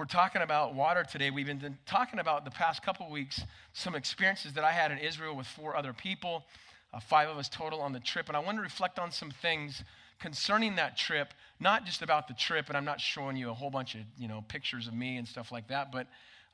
[0.00, 1.30] We're talking about water today.
[1.30, 5.36] We've been talking about the past couple weeks some experiences that I had in Israel
[5.36, 6.46] with four other people,
[6.94, 8.28] uh, five of us total on the trip.
[8.28, 9.84] And I want to reflect on some things
[10.18, 13.68] concerning that trip, not just about the trip, and I'm not showing you a whole
[13.68, 16.06] bunch of you know pictures of me and stuff like that, but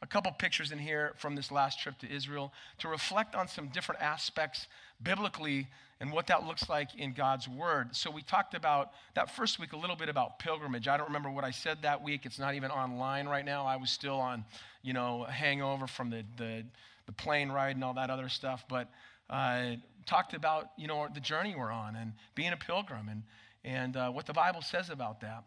[0.02, 3.68] a couple pictures in here from this last trip to Israel to reflect on some
[3.68, 4.66] different aspects
[5.02, 5.66] biblically
[6.00, 7.96] and what that looks like in God's Word.
[7.96, 10.88] So we talked about that first week a little bit about pilgrimage.
[10.88, 12.26] I don't remember what I said that week.
[12.26, 13.64] It's not even online right now.
[13.64, 14.45] I was still on,
[14.82, 16.64] you know, hangover from the, the,
[17.06, 18.64] the plane ride and all that other stuff.
[18.68, 18.90] But
[19.30, 23.23] uh, talked about, you know, the journey we're on and being a pilgrim and,
[23.65, 25.45] and uh, what the Bible says about that.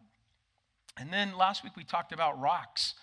[0.97, 2.95] And then last week we talked about rocks.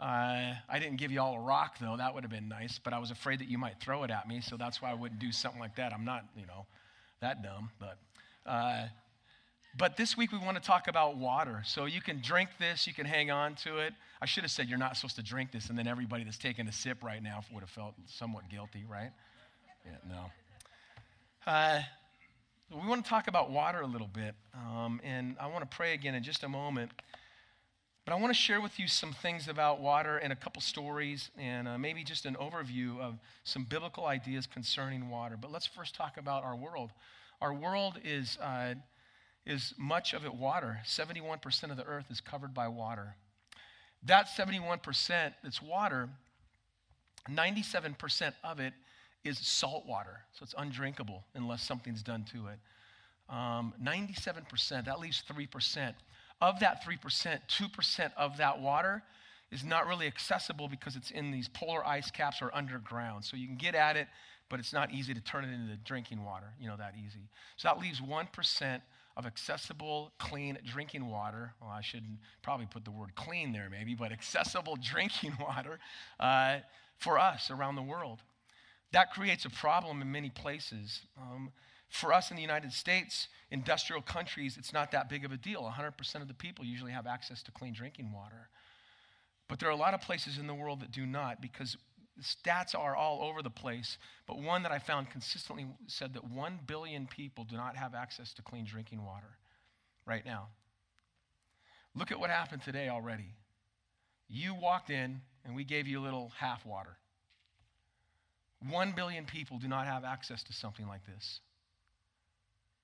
[0.00, 1.94] Uh, I didn't give you all a rock, though.
[1.98, 4.26] That would have been nice, but I was afraid that you might throw it at
[4.26, 5.92] me, so that's why I wouldn't do something like that.
[5.92, 6.64] I'm not, you know,
[7.20, 7.98] that dumb, but.
[8.46, 8.86] Uh,
[9.76, 11.62] but this week we want to talk about water.
[11.64, 13.92] So you can drink this, you can hang on to it.
[14.20, 16.66] I should have said you're not supposed to drink this, and then everybody that's taking
[16.66, 19.10] a sip right now would have felt somewhat guilty, right?
[19.84, 21.52] Yeah, no.
[21.52, 21.82] Uh,
[22.70, 25.94] we want to talk about water a little bit, um, and I want to pray
[25.94, 26.90] again in just a moment.
[28.10, 31.30] But I want to share with you some things about water and a couple stories
[31.38, 35.36] and uh, maybe just an overview of some biblical ideas concerning water.
[35.40, 36.90] But let's first talk about our world.
[37.40, 38.74] Our world is, uh,
[39.46, 40.80] is much of it water.
[40.84, 43.14] 71% of the earth is covered by water.
[44.02, 46.08] That 71% that's water,
[47.30, 48.72] 97% of it
[49.22, 50.22] is salt water.
[50.32, 52.58] So it's undrinkable unless something's done to it.
[53.32, 55.94] Um, 97%, that leaves 3%.
[56.40, 59.02] Of that 3%, 2% of that water
[59.50, 63.24] is not really accessible because it's in these polar ice caps or underground.
[63.24, 64.06] So you can get at it,
[64.48, 67.28] but it's not easy to turn it into drinking water, you know, that easy.
[67.56, 68.80] So that leaves 1%
[69.16, 71.52] of accessible, clean drinking water.
[71.60, 72.04] Well, I should
[72.42, 75.78] probably put the word clean there, maybe, but accessible drinking water
[76.18, 76.58] uh,
[76.98, 78.20] for us around the world.
[78.92, 81.00] That creates a problem in many places.
[81.20, 81.50] Um,
[81.90, 85.62] for us in the United States, industrial countries, it's not that big of a deal.
[85.62, 88.48] 100% of the people usually have access to clean drinking water.
[89.48, 91.76] But there are a lot of places in the world that do not because
[92.22, 93.98] stats are all over the place.
[94.28, 98.32] But one that I found consistently said that 1 billion people do not have access
[98.34, 99.38] to clean drinking water
[100.06, 100.48] right now.
[101.96, 103.34] Look at what happened today already.
[104.28, 106.96] You walked in and we gave you a little half water.
[108.68, 111.40] One billion people do not have access to something like this.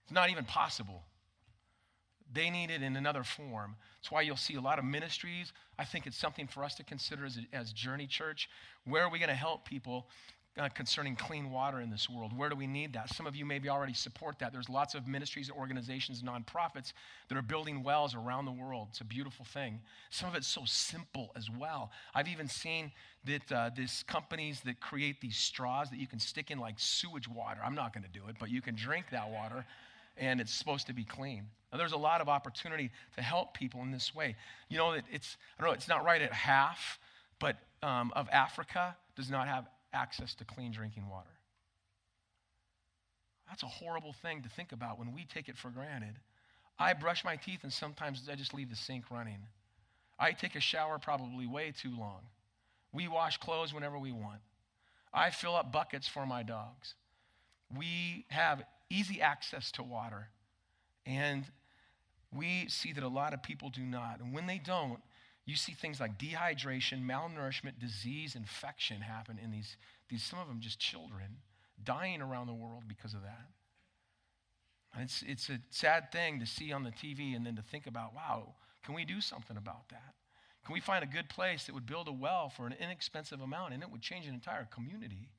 [0.06, 1.02] It's not even possible.
[2.32, 3.74] They need it in another form.
[3.98, 5.52] That's why you'll see a lot of ministries.
[5.80, 8.48] I think it's something for us to consider as, as Journey Church.
[8.84, 10.06] Where are we going to help people
[10.58, 12.36] uh, concerning clean water in this world.
[12.36, 13.12] Where do we need that?
[13.14, 14.52] Some of you maybe already support that.
[14.52, 16.92] There's lots of ministries, organizations, nonprofits
[17.28, 18.88] that are building wells around the world.
[18.90, 19.80] It's a beautiful thing.
[20.08, 21.90] Some of it's so simple as well.
[22.14, 22.90] I've even seen
[23.26, 27.28] that uh, these companies that create these straws that you can stick in like sewage
[27.28, 27.60] water.
[27.62, 29.66] I'm not going to do it, but you can drink that water
[30.16, 31.44] and it's supposed to be clean.
[31.72, 34.36] Now, there's a lot of opportunity to help people in this way.
[34.68, 36.98] You know, it's, I don't know, it's not right at half,
[37.38, 41.28] but um, of Africa does not have access to clean drinking water.
[43.48, 46.18] That's a horrible thing to think about when we take it for granted.
[46.78, 49.38] I brush my teeth and sometimes I just leave the sink running.
[50.18, 52.20] I take a shower probably way too long.
[52.92, 54.40] We wash clothes whenever we want.
[55.12, 56.94] I fill up buckets for my dogs.
[57.76, 60.28] We have easy access to water.
[61.04, 61.44] And
[62.34, 64.20] we see that a lot of people do not.
[64.20, 65.00] And when they don't,
[65.44, 69.76] you see things like dehydration, malnourishment, disease, infection happen in these,
[70.08, 71.38] these some of them just children,
[71.84, 73.46] dying around the world because of that.
[74.92, 77.86] And it's, it's a sad thing to see on the TV and then to think
[77.86, 78.54] about, wow,
[78.84, 80.14] can we do something about that?
[80.64, 83.72] Can we find a good place that would build a well for an inexpensive amount
[83.72, 85.30] and it would change an entire community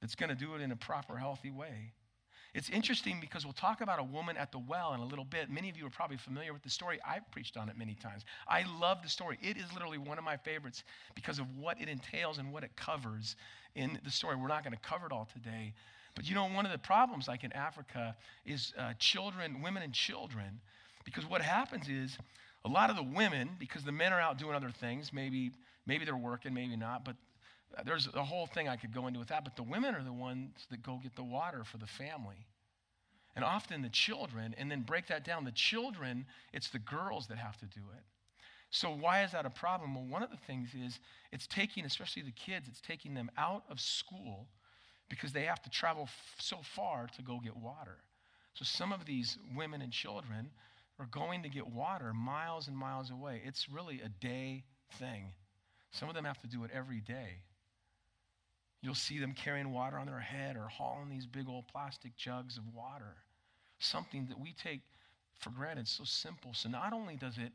[0.00, 1.92] that's going to do it in a proper, healthy way?
[2.52, 5.50] It's interesting because we'll talk about a woman at the well in a little bit.
[5.50, 6.98] Many of you are probably familiar with the story.
[7.06, 8.24] I've preached on it many times.
[8.48, 9.38] I love the story.
[9.40, 10.82] It is literally one of my favorites
[11.14, 13.36] because of what it entails and what it covers
[13.76, 14.34] in the story.
[14.34, 15.74] We're not going to cover it all today.
[16.16, 19.92] But you know, one of the problems, like in Africa, is uh, children, women and
[19.92, 20.60] children.
[21.04, 22.18] Because what happens is
[22.64, 25.52] a lot of the women, because the men are out doing other things, maybe,
[25.86, 27.16] maybe they're working, maybe not, but
[27.84, 30.12] there's a whole thing I could go into with that, but the women are the
[30.12, 32.46] ones that go get the water for the family.
[33.36, 37.38] And often the children, and then break that down, the children, it's the girls that
[37.38, 38.02] have to do it.
[38.70, 39.94] So, why is that a problem?
[39.94, 41.00] Well, one of the things is
[41.32, 44.46] it's taking, especially the kids, it's taking them out of school
[45.08, 47.98] because they have to travel f- so far to go get water.
[48.54, 50.50] So, some of these women and children
[51.00, 53.42] are going to get water miles and miles away.
[53.44, 54.64] It's really a day
[54.98, 55.32] thing.
[55.90, 57.42] Some of them have to do it every day.
[58.82, 62.56] You'll see them carrying water on their head or hauling these big old plastic jugs
[62.56, 63.16] of water.
[63.78, 64.80] Something that we take
[65.38, 66.52] for granted, so simple.
[66.54, 67.52] So not only does it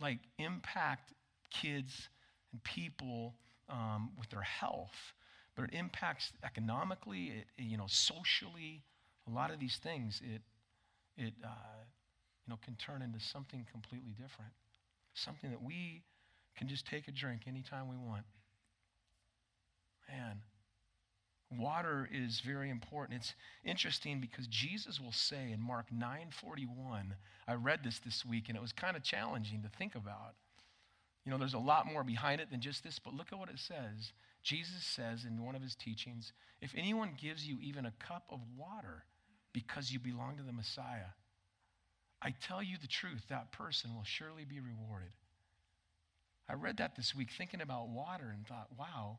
[0.00, 1.12] like impact
[1.50, 2.08] kids
[2.52, 3.34] and people
[3.68, 5.12] um, with their health,
[5.54, 8.82] but it impacts economically, it, you know, socially,
[9.26, 10.20] a lot of these things.
[10.24, 10.42] It,
[11.16, 11.84] it, uh,
[12.46, 14.52] you know, can turn into something completely different,
[15.14, 16.02] something that we
[16.56, 18.24] can just take a drink anytime we want.
[20.08, 20.40] Man,
[21.58, 23.20] water is very important.
[23.20, 23.34] It's
[23.64, 27.16] interesting because Jesus will say in Mark 9:41.
[27.46, 30.34] I read this this week and it was kind of challenging to think about.
[31.24, 33.48] You know, there's a lot more behind it than just this, but look at what
[33.48, 34.12] it says.
[34.42, 38.40] Jesus says in one of his teachings, if anyone gives you even a cup of
[38.56, 39.04] water
[39.52, 41.14] because you belong to the Messiah,
[42.20, 45.12] I tell you the truth, that person will surely be rewarded.
[46.48, 49.18] I read that this week thinking about water and thought, wow.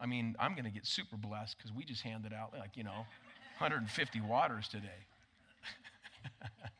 [0.00, 2.84] I mean, I'm going to get super blessed because we just handed out, like, you
[2.84, 3.06] know,
[3.58, 4.88] 150 waters today.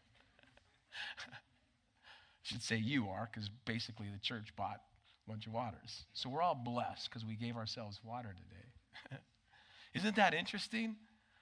[2.51, 4.81] should say you are, because basically the church bought
[5.27, 6.05] a bunch of waters.
[6.15, 9.19] So we're all blessed because we gave ourselves water today.
[9.95, 10.97] Isn't that interesting?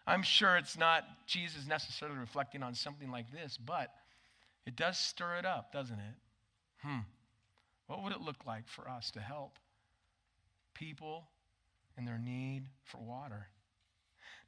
[0.06, 3.90] I'm sure it's not Jesus necessarily reflecting on something like this, but
[4.66, 6.14] it does stir it up, doesn't it?
[6.82, 7.00] Hmm.
[7.86, 9.58] What would it look like for us to help
[10.74, 11.28] people
[11.98, 13.48] in their need for water?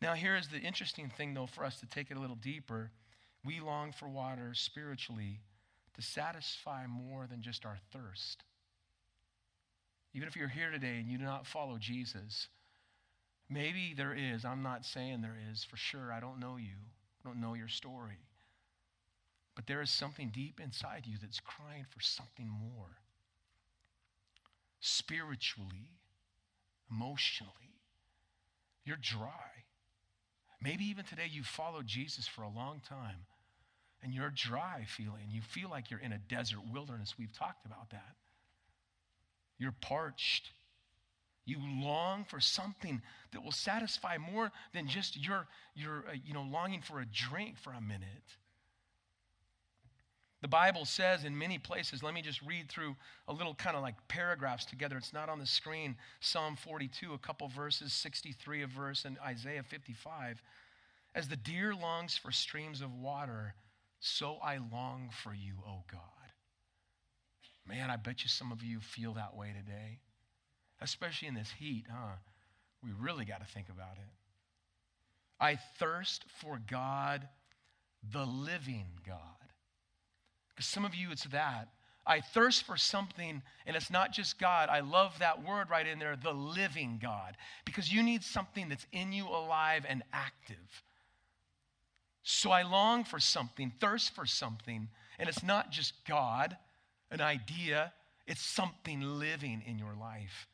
[0.01, 2.91] Now, here's the interesting thing, though, for us to take it a little deeper.
[3.45, 5.41] We long for water spiritually
[5.95, 8.45] to satisfy more than just our thirst.
[10.15, 12.49] Even if you're here today and you do not follow Jesus,
[13.49, 14.45] maybe there is.
[14.45, 16.13] I'm not saying there is for sure.
[16.13, 16.77] I don't know you,
[17.25, 18.19] I don't know your story.
[19.55, 22.97] But there is something deep inside you that's crying for something more.
[24.81, 25.91] Spiritually,
[26.91, 27.53] emotionally,
[28.85, 29.65] you're dry.
[30.63, 33.27] Maybe even today you followed Jesus for a long time
[34.03, 35.29] and you're dry feeling.
[35.31, 37.15] You feel like you're in a desert wilderness.
[37.19, 38.17] We've talked about that.
[39.59, 40.51] You're parched.
[41.45, 43.03] You long for something
[43.33, 47.59] that will satisfy more than just your, your uh, you know, longing for a drink
[47.59, 48.37] for a minute.
[50.43, 52.97] The Bible says in many places, let me just read through
[53.29, 54.97] a little kind of like paragraphs together.
[54.97, 55.97] It's not on the screen.
[56.21, 60.43] Psalm 42, a couple verses, 63 a verse, and Isaiah 55.
[61.15, 63.55] As the deer longs for streams of water,
[63.99, 66.01] so I long for you, O God.
[67.69, 69.99] Man, I bet you some of you feel that way today,
[70.81, 72.17] especially in this heat, huh?
[72.83, 74.09] We really got to think about it.
[75.39, 77.29] I thirst for God,
[78.13, 79.40] the living God.
[80.61, 81.69] Because some of you, it's that.
[82.07, 84.69] I thirst for something, and it's not just God.
[84.69, 88.87] I love that word right in there, the living God, because you need something that's
[88.93, 90.83] in you alive and active.
[92.25, 94.89] So I long for something, thirst for something.
[95.19, 96.59] And it's not just God,
[97.11, 97.95] an idea,
[98.27, 100.47] it's something living in your life.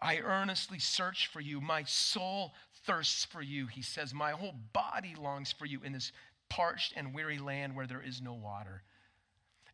[0.00, 1.60] I earnestly search for you.
[1.60, 2.52] My soul
[2.86, 3.66] thirsts for you.
[3.66, 6.12] He says, My whole body longs for you in this
[6.52, 8.82] parched and weary land where there is no water.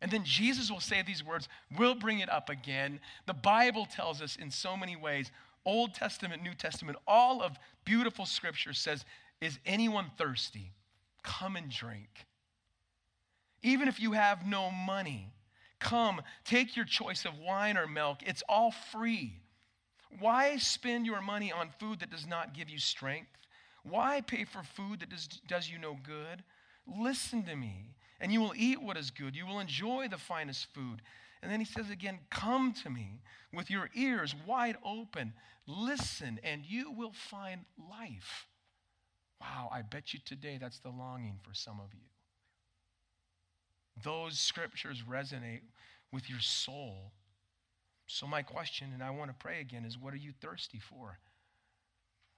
[0.01, 1.49] And then Jesus will say these words.
[1.77, 3.01] We'll bring it up again.
[3.27, 5.31] The Bible tells us in so many ways
[5.65, 9.03] Old Testament, New Testament, all of beautiful scripture says
[9.41, 10.71] is anyone thirsty?
[11.21, 12.09] Come and drink.
[13.61, 15.33] Even if you have no money,
[15.79, 18.19] come, take your choice of wine or milk.
[18.25, 19.33] It's all free.
[20.19, 23.29] Why spend your money on food that does not give you strength?
[23.83, 26.43] Why pay for food that does, does you no good?
[26.97, 29.35] Listen to me, and you will eat what is good.
[29.35, 31.01] You will enjoy the finest food.
[31.41, 33.21] And then he says again, Come to me
[33.53, 35.33] with your ears wide open.
[35.67, 38.47] Listen, and you will find life.
[39.39, 42.01] Wow, I bet you today that's the longing for some of you.
[44.03, 45.61] Those scriptures resonate
[46.11, 47.11] with your soul.
[48.07, 51.19] So, my question, and I want to pray again, is what are you thirsty for?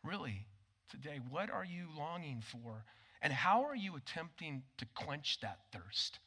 [0.03, 0.45] Really,
[0.89, 2.83] today, what are you longing for?
[3.21, 6.19] And how are you attempting to quench that thirst?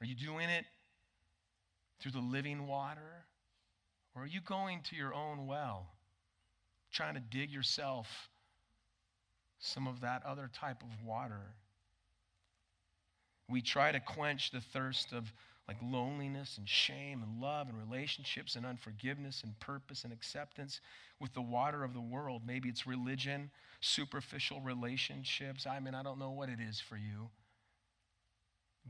[0.00, 0.64] Are you doing it
[2.00, 3.24] through the living water?
[4.14, 5.86] Or are you going to your own well,
[6.92, 8.28] trying to dig yourself
[9.64, 11.40] some of that other type of water.
[13.48, 15.32] We try to quench the thirst of
[15.66, 20.80] like loneliness and shame and love and relationships and unforgiveness and purpose and acceptance
[21.20, 22.42] with the water of the world.
[22.46, 25.66] Maybe it's religion, superficial relationships.
[25.66, 27.30] I mean, I don't know what it is for you.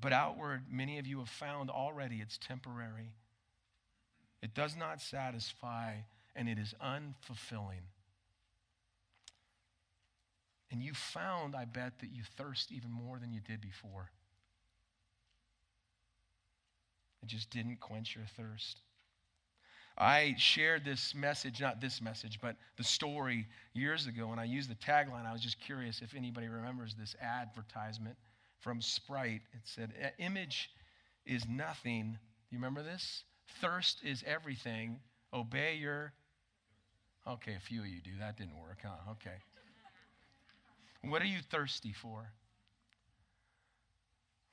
[0.00, 3.12] But outward, many of you have found already it's temporary.
[4.42, 5.94] It does not satisfy,
[6.34, 7.86] and it is unfulfilling.
[10.70, 14.10] And you found, I bet, that you thirst even more than you did before.
[17.24, 18.82] It just didn't quench your thirst.
[19.96, 24.68] I shared this message, not this message, but the story years ago, and I used
[24.68, 25.24] the tagline.
[25.24, 28.16] I was just curious if anybody remembers this advertisement
[28.60, 29.40] from Sprite.
[29.54, 30.68] It said, Image
[31.24, 32.18] is nothing.
[32.50, 33.24] You remember this?
[33.62, 35.00] Thirst is everything.
[35.32, 36.12] Obey your.
[37.26, 38.10] Okay, a few of you do.
[38.18, 39.12] That didn't work, huh?
[39.12, 39.36] Okay.
[41.08, 42.34] What are you thirsty for?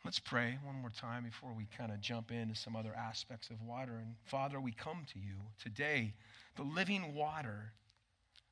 [0.03, 3.61] Let's pray one more time before we kind of jump into some other aspects of
[3.61, 3.93] water.
[3.93, 6.13] And Father, we come to you today,
[6.55, 7.73] the living water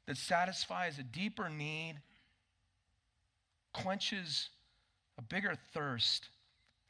[0.05, 1.95] that satisfies a deeper need,
[3.73, 4.49] quenches
[5.17, 6.29] a bigger thirst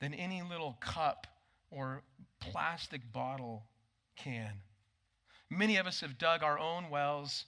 [0.01, 1.27] than any little cup
[1.71, 2.01] or
[2.41, 3.63] plastic bottle
[4.17, 4.51] can.
[5.49, 7.45] Many of us have dug our own wells,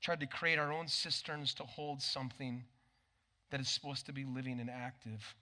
[0.00, 2.64] tried to create our own cisterns to hold something
[3.50, 5.34] that is supposed to be living and active.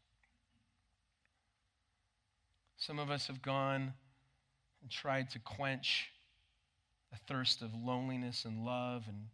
[2.76, 3.94] Some of us have gone
[4.82, 6.10] and tried to quench
[7.12, 9.28] a thirst of loneliness and love and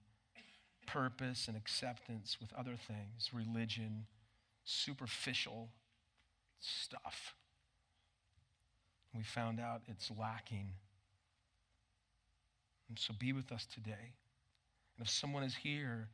[0.86, 4.06] purpose and acceptance with other things religion,
[4.64, 5.68] superficial
[6.60, 7.34] stuff.
[9.14, 10.70] We found out it's lacking.
[12.88, 14.14] And so be with us today.
[14.96, 16.08] And if someone is here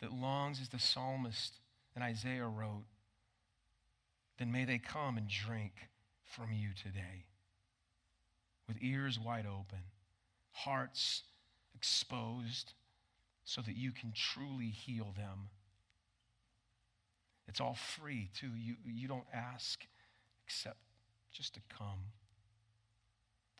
[0.00, 1.54] that longs as the psalmist
[1.94, 2.84] and Isaiah wrote,
[4.38, 5.72] then may they come and drink
[6.36, 7.24] from you today
[8.66, 9.82] with ears wide open,
[10.52, 11.22] hearts
[11.74, 12.74] exposed,
[13.44, 15.48] so that you can truly heal them.
[17.48, 18.50] It's all free, too.
[18.58, 19.86] You, you don't ask
[20.44, 20.76] except
[21.32, 22.12] just to come.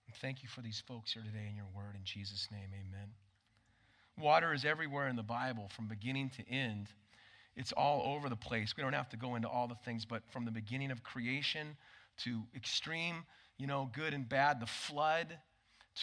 [0.06, 1.94] And thank you for these folks here today in your word.
[1.94, 3.08] In Jesus' name, amen.
[4.18, 6.88] Water is everywhere in the Bible from beginning to end.
[7.56, 8.74] It's all over the place.
[8.76, 11.76] We don't have to go into all the things, but from the beginning of creation
[12.24, 13.24] to extreme,
[13.58, 15.38] you know, good and bad, the flood,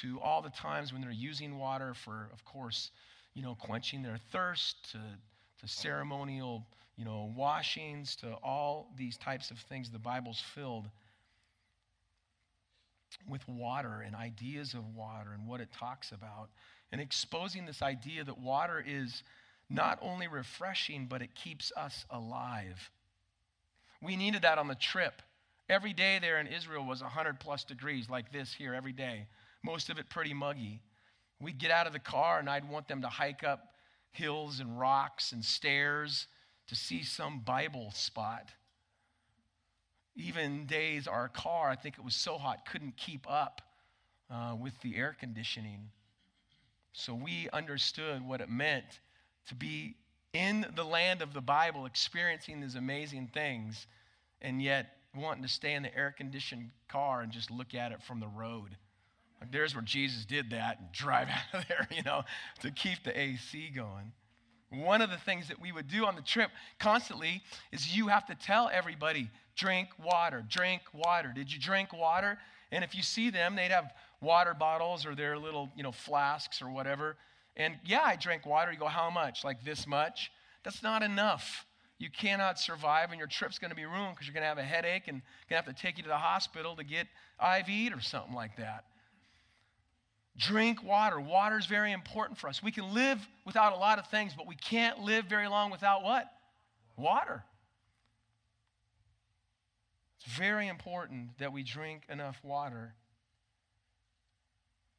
[0.02, 2.92] to all the times when they're using water for, of course,
[3.34, 4.98] you know, quenching their thirst, to,
[5.62, 6.66] to ceremonial,
[6.98, 9.90] you know, washings, to all these types of things.
[9.90, 10.90] The Bible's filled
[13.30, 16.50] with water and ideas of water and what it talks about,
[16.92, 19.24] and exposing this idea that water is
[19.70, 22.92] not only refreshing, but it keeps us alive.
[24.02, 25.22] We needed that on the trip.
[25.68, 29.28] Every day there in Israel was 100 plus degrees, like this here every day,
[29.64, 30.82] most of it pretty muggy.
[31.42, 33.74] We'd get out of the car and I'd want them to hike up
[34.12, 36.28] hills and rocks and stairs
[36.68, 38.50] to see some Bible spot.
[40.16, 43.62] Even days our car, I think it was so hot, couldn't keep up
[44.30, 45.90] uh, with the air conditioning.
[46.94, 48.86] So we understood what it meant
[49.48, 49.96] to be
[50.32, 53.88] in the land of the Bible, experiencing these amazing things,
[54.42, 58.02] and yet wanting to stay in the air conditioned car and just look at it
[58.04, 58.78] from the road.
[59.40, 62.24] Like there's where Jesus did that and drive out of there, you know,
[62.62, 64.12] to keep the AC going.
[64.72, 67.42] One of the things that we would do on the trip constantly
[67.72, 71.32] is you have to tell everybody, drink water, drink water.
[71.34, 72.38] Did you drink water?
[72.72, 76.62] And if you see them, they'd have water bottles or their little, you know, flasks
[76.62, 77.16] or whatever.
[77.56, 78.72] And yeah, I drank water.
[78.74, 79.44] You go, how much?
[79.44, 80.32] Like this much?
[80.64, 81.66] That's not enough
[81.98, 84.58] you cannot survive and your trip's going to be ruined because you're going to have
[84.58, 87.08] a headache and going to have to take you to the hospital to get
[87.42, 88.86] IV'd or something like that.
[90.38, 91.20] Drink water.
[91.20, 92.62] Water is very important for us.
[92.62, 96.04] We can live without a lot of things, but we can't live very long without
[96.04, 96.26] what?
[96.98, 97.44] Water.
[100.20, 102.96] It's very important that we drink enough water.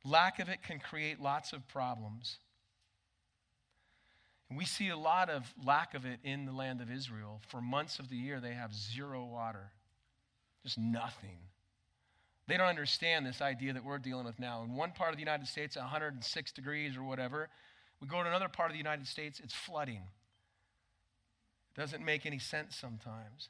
[0.04, 2.38] Lack of it can create lots of problems.
[4.48, 7.40] And we see a lot of lack of it in the land of Israel.
[7.48, 9.72] For months of the year, they have zero water,
[10.62, 11.38] just nothing.
[12.46, 14.62] They don't understand this idea that we're dealing with now.
[14.62, 17.48] In one part of the United States, 106 degrees or whatever.
[18.00, 20.02] We go to another part of the United States, it's flooding.
[21.76, 23.48] It doesn't make any sense sometimes.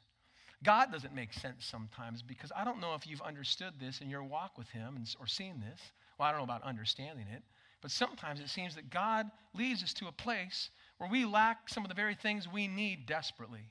[0.63, 4.23] God doesn't make sense sometimes because I don't know if you've understood this in your
[4.23, 5.79] walk with Him or seen this.
[6.17, 7.43] Well, I don't know about understanding it,
[7.81, 11.83] but sometimes it seems that God leads us to a place where we lack some
[11.83, 13.69] of the very things we need desperately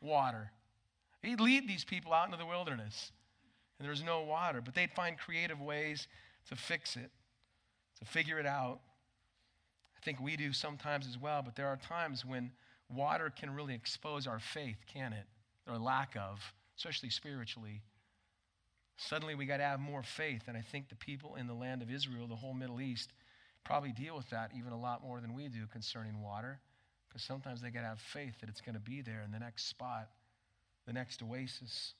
[0.00, 0.50] water.
[1.22, 3.12] He'd lead these people out into the wilderness,
[3.78, 6.08] and there's no water, but they'd find creative ways
[6.48, 7.10] to fix it,
[7.98, 8.80] to figure it out.
[9.96, 12.52] I think we do sometimes as well, but there are times when
[12.88, 15.26] water can really expose our faith, can it?
[15.68, 16.40] Or lack of,
[16.76, 17.82] especially spiritually.
[18.96, 20.42] Suddenly, we got to have more faith.
[20.46, 23.12] And I think the people in the land of Israel, the whole Middle East,
[23.64, 26.60] probably deal with that even a lot more than we do concerning water.
[27.08, 29.38] Because sometimes they got to have faith that it's going to be there in the
[29.38, 30.10] next spot,
[30.86, 31.94] the next oasis.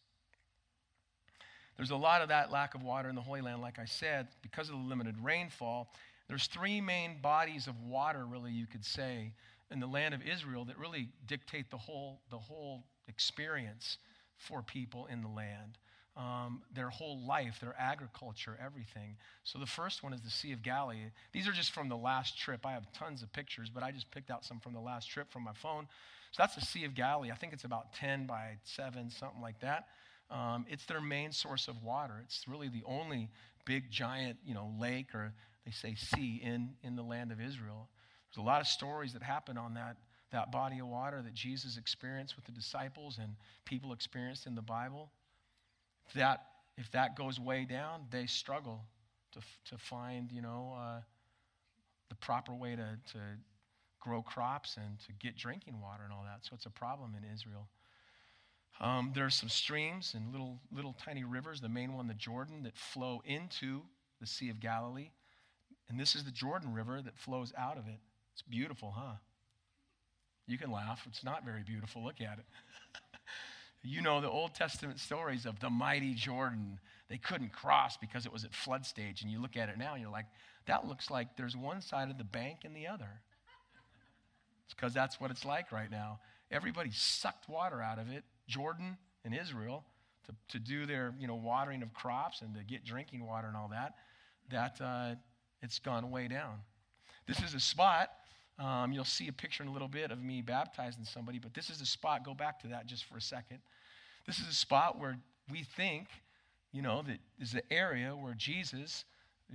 [1.76, 4.28] There's a lot of that lack of water in the Holy Land, like I said,
[4.42, 5.92] because of the limited rainfall.
[6.28, 9.32] There's three main bodies of water, really, you could say,
[9.70, 13.98] in the land of Israel that really dictate the whole, the whole experience
[14.36, 15.78] for people in the land.
[16.20, 19.16] Um, their whole life, their agriculture, everything.
[19.42, 20.98] So the first one is the Sea of Galilee.
[21.32, 22.66] These are just from the last trip.
[22.66, 25.32] I have tons of pictures, but I just picked out some from the last trip
[25.32, 25.86] from my phone.
[26.32, 27.30] So that's the Sea of Galilee.
[27.30, 29.86] I think it's about 10 by 7, something like that.
[30.30, 32.20] Um, it's their main source of water.
[32.22, 33.30] It's really the only
[33.64, 35.32] big, giant, you know, lake or
[35.64, 37.88] they say sea in, in the land of Israel.
[38.28, 39.96] There's a lot of stories that happen on that,
[40.32, 44.62] that body of water that Jesus experienced with the disciples and people experienced in the
[44.62, 45.10] Bible.
[46.14, 46.44] That,
[46.76, 48.82] if that goes way down, they struggle
[49.32, 49.40] to,
[49.70, 51.00] to find, you know, uh,
[52.08, 53.18] the proper way to, to
[54.00, 56.40] grow crops and to get drinking water and all that.
[56.42, 57.68] So it's a problem in Israel.
[58.80, 62.62] Um, there are some streams and little, little tiny rivers, the main one, the Jordan,
[62.62, 63.82] that flow into
[64.20, 65.10] the Sea of Galilee.
[65.88, 67.98] And this is the Jordan River that flows out of it.
[68.32, 69.16] It's beautiful, huh?
[70.46, 71.04] You can laugh.
[71.06, 72.02] It's not very beautiful.
[72.02, 72.44] Look at it.
[73.82, 76.78] you know the Old Testament stories of the mighty Jordan.
[77.08, 79.22] They couldn't cross because it was at flood stage.
[79.22, 80.26] And you look at it now and you're like,
[80.66, 83.08] that looks like there's one side of the bank and the other.
[84.64, 86.20] It's because that's what it's like right now.
[86.50, 89.84] Everybody sucked water out of it, Jordan and Israel,
[90.26, 93.56] to, to do their you know, watering of crops and to get drinking water and
[93.56, 93.94] all that.
[94.50, 95.14] That uh,
[95.62, 96.58] it's gone way down.
[97.26, 98.10] This is a spot.
[98.60, 101.70] Um, you'll see a picture in a little bit of me baptizing somebody, but this
[101.70, 102.24] is a spot.
[102.24, 103.58] Go back to that just for a second.
[104.26, 105.16] This is a spot where
[105.50, 106.08] we think,
[106.70, 109.06] you know, that is the area where Jesus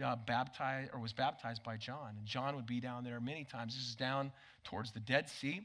[0.04, 3.76] uh, baptized or was baptized by John, and John would be down there many times.
[3.76, 4.32] This is down
[4.64, 5.62] towards the Dead Sea.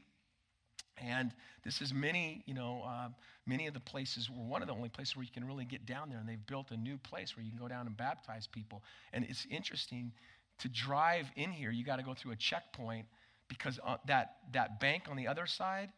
[0.97, 1.31] And
[1.63, 3.09] this is many, you know, uh,
[3.47, 6.09] many of the places, one of the only places where you can really get down
[6.09, 6.19] there.
[6.19, 8.83] And they've built a new place where you can go down and baptize people.
[9.11, 10.11] And it's interesting
[10.59, 13.07] to drive in here, you got to go through a checkpoint
[13.51, 15.89] because uh, that, that bank on the other side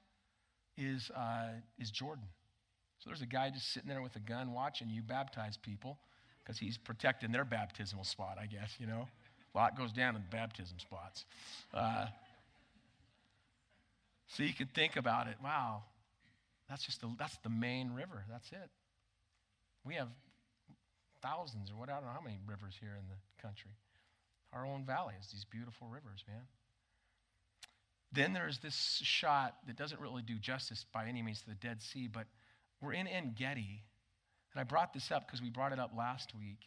[0.75, 2.25] is, uh, is Jordan.
[2.97, 5.99] So there's a guy just sitting there with a gun watching you baptize people
[6.43, 9.07] because he's protecting their baptismal spot, I guess, you know.
[9.53, 11.25] A lot goes down in baptism spots.
[11.71, 12.07] Uh,
[14.29, 15.35] so you can think about it.
[15.43, 15.83] Wow,
[16.67, 18.25] that's just the, that's the main river.
[18.31, 18.69] That's it.
[19.85, 20.07] We have
[21.21, 23.71] thousands or what I don't know how many rivers here in the country.
[24.53, 26.41] Our own valley is these beautiful rivers, man.
[28.13, 31.81] Then there's this shot that doesn't really do justice by any means to the Dead
[31.81, 32.27] Sea, but
[32.79, 33.83] we're in En Gedi.
[34.53, 36.59] And I brought this up because we brought it up last week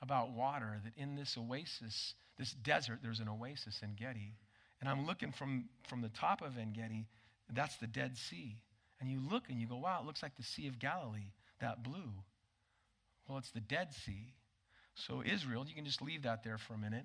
[0.00, 4.34] about water, that in this oasis, this desert, there's an oasis En Gedi.
[4.80, 7.06] And I'm looking from, from the top of En Gedi,
[7.52, 8.56] that's the Dead Sea.
[9.00, 11.82] And you look and you go, wow, it looks like the Sea of Galilee, that
[11.82, 12.12] blue.
[13.28, 14.32] Well, it's the Dead Sea.
[14.94, 17.04] So, Israel, you can just leave that there for a minute.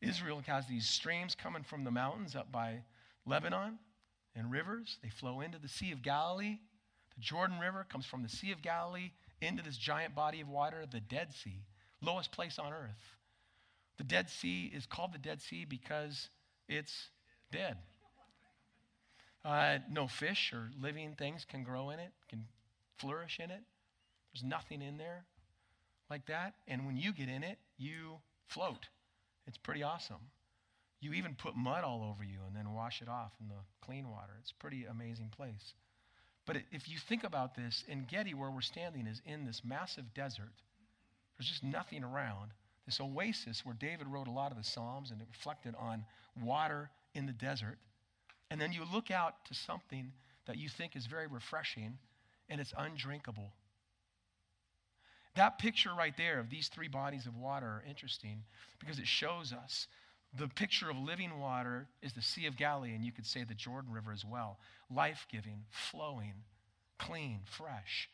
[0.00, 2.82] Israel has these streams coming from the mountains up by
[3.26, 3.78] Lebanon
[4.34, 4.98] and rivers.
[5.02, 6.58] They flow into the Sea of Galilee.
[7.14, 9.10] The Jordan River comes from the Sea of Galilee
[9.40, 11.64] into this giant body of water, the Dead Sea,
[12.00, 13.16] lowest place on earth.
[13.98, 16.28] The Dead Sea is called the Dead Sea because
[16.68, 17.08] it's
[17.50, 17.76] dead.
[19.44, 22.44] Uh, no fish or living things can grow in it, can
[22.98, 23.62] flourish in it.
[24.32, 25.24] There's nothing in there
[26.10, 26.54] like that.
[26.66, 28.86] And when you get in it, you float.
[29.46, 30.30] It's pretty awesome.
[31.00, 33.54] You even put mud all over you and then wash it off in the
[33.84, 34.32] clean water.
[34.40, 35.74] It's a pretty amazing place.
[36.46, 40.14] But if you think about this, En Gedi, where we're standing, is in this massive
[40.14, 40.52] desert.
[41.36, 42.52] There's just nothing around
[42.86, 46.04] this oasis where David wrote a lot of the Psalms and it reflected on
[46.40, 47.78] water in the desert.
[48.50, 50.12] And then you look out to something
[50.46, 51.98] that you think is very refreshing
[52.48, 53.52] and it's undrinkable.
[55.34, 58.44] That picture right there of these three bodies of water are interesting
[58.78, 59.88] because it shows us
[60.38, 63.54] the picture of living water is the Sea of Galilee, and you could say the
[63.54, 64.58] Jordan River as well.
[64.94, 66.34] Life giving, flowing,
[66.98, 68.08] clean, fresh,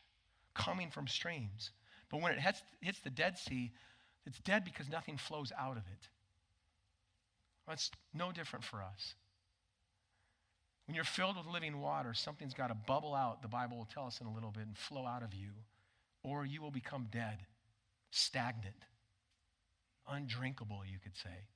[0.53, 1.71] coming from streams.
[2.09, 3.71] But when it hits, hits the Dead Sea,
[4.25, 6.07] it's dead because nothing flows out of it.
[7.71, 9.15] It's no different for us.
[10.85, 14.05] When you're filled with living water, something's got to bubble out, the Bible will tell
[14.05, 15.51] us in a little bit, and flow out of you,
[16.23, 17.39] or you will become dead,
[18.11, 18.75] stagnant,
[20.09, 21.47] undrinkable, you could say.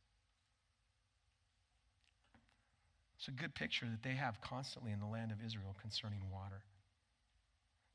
[3.17, 6.61] It's a good picture that they have constantly in the land of Israel concerning water.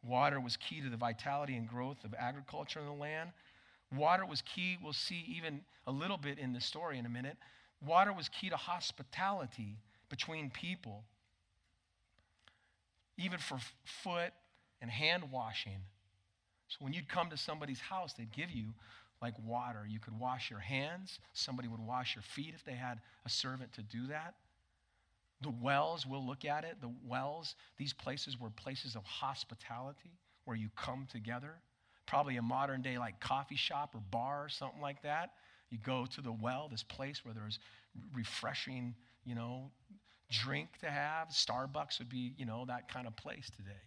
[0.04, 3.30] Water was key to the vitality and growth of agriculture in the land.
[3.96, 7.36] Water was key, we'll see even a little bit in the story in a minute.
[7.86, 9.76] Water was key to hospitality
[10.08, 11.04] between people,
[13.16, 14.32] even for foot
[14.80, 15.78] and hand washing.
[16.68, 18.74] So when you'd come to somebody's house, they'd give you
[19.20, 19.86] like water.
[19.88, 23.72] You could wash your hands, somebody would wash your feet if they had a servant
[23.74, 24.34] to do that.
[25.42, 26.76] The wells, we'll look at it.
[26.80, 31.54] The wells, these places were places of hospitality where you come together.
[32.06, 35.30] Probably a modern day like coffee shop or bar or something like that.
[35.70, 37.58] You go to the well, this place where there's
[38.14, 39.70] refreshing, you know,
[40.30, 41.28] drink to have.
[41.28, 43.80] Starbucks would be, you know, that kind of place today.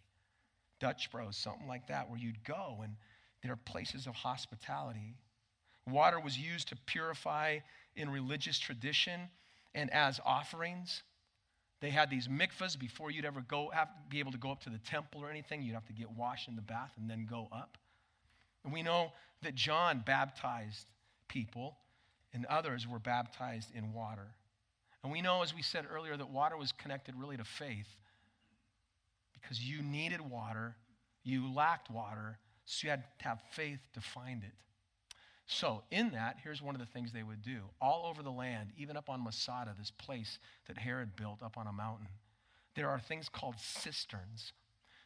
[0.79, 2.95] Dutch Bros, something like that, where you'd go and
[3.43, 5.15] there are places of hospitality.
[5.87, 7.59] Water was used to purify
[7.95, 9.29] in religious tradition
[9.75, 11.03] and as offerings.
[11.85, 14.71] They had these mikvahs before you'd ever go have, be able to go up to
[14.71, 15.61] the temple or anything.
[15.61, 17.77] You'd have to get washed in the bath and then go up.
[18.63, 19.11] And we know
[19.43, 20.87] that John baptized
[21.27, 21.77] people
[22.33, 24.25] and others were baptized in water.
[25.03, 27.99] And we know, as we said earlier, that water was connected really to faith
[29.39, 30.75] because you needed water,
[31.23, 34.55] you lacked water, so you had to have faith to find it.
[35.47, 37.59] So, in that, here's one of the things they would do.
[37.79, 41.67] All over the land, even up on Masada, this place that Herod built up on
[41.67, 42.07] a mountain,
[42.75, 44.53] there are things called cisterns.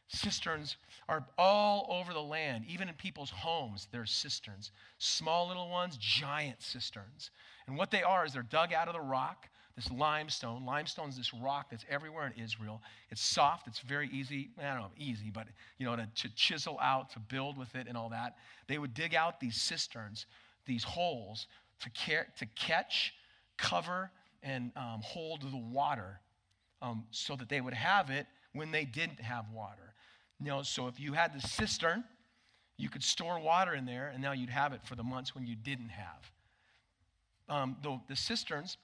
[0.08, 4.72] Cisterns are all over the land, even in people's homes, there's cisterns.
[4.98, 7.30] Small little ones, giant cisterns.
[7.68, 10.66] And what they are is they're dug out of the rock this limestone.
[10.66, 12.82] Limestone is this rock that's everywhere in Israel.
[13.12, 13.66] It's soft.
[13.68, 14.50] It's very easy.
[14.60, 17.88] I don't know, easy, but you know, to, to chisel out, to build with it,
[17.88, 18.36] and all that.
[18.68, 20.26] They would dig out these cisterns,
[20.66, 21.48] these holes,
[21.82, 23.14] to, care, to catch,
[23.58, 24.12] cover,
[24.44, 26.20] and um, hold the water,
[26.82, 29.94] um, so that they would have it when they didn't have water.
[30.42, 32.04] You know, so if you had the cistern,
[32.78, 35.48] you could store water in there, and now you'd have it for the months when
[35.48, 36.32] you didn't have.
[37.48, 38.78] Um, the, the cisterns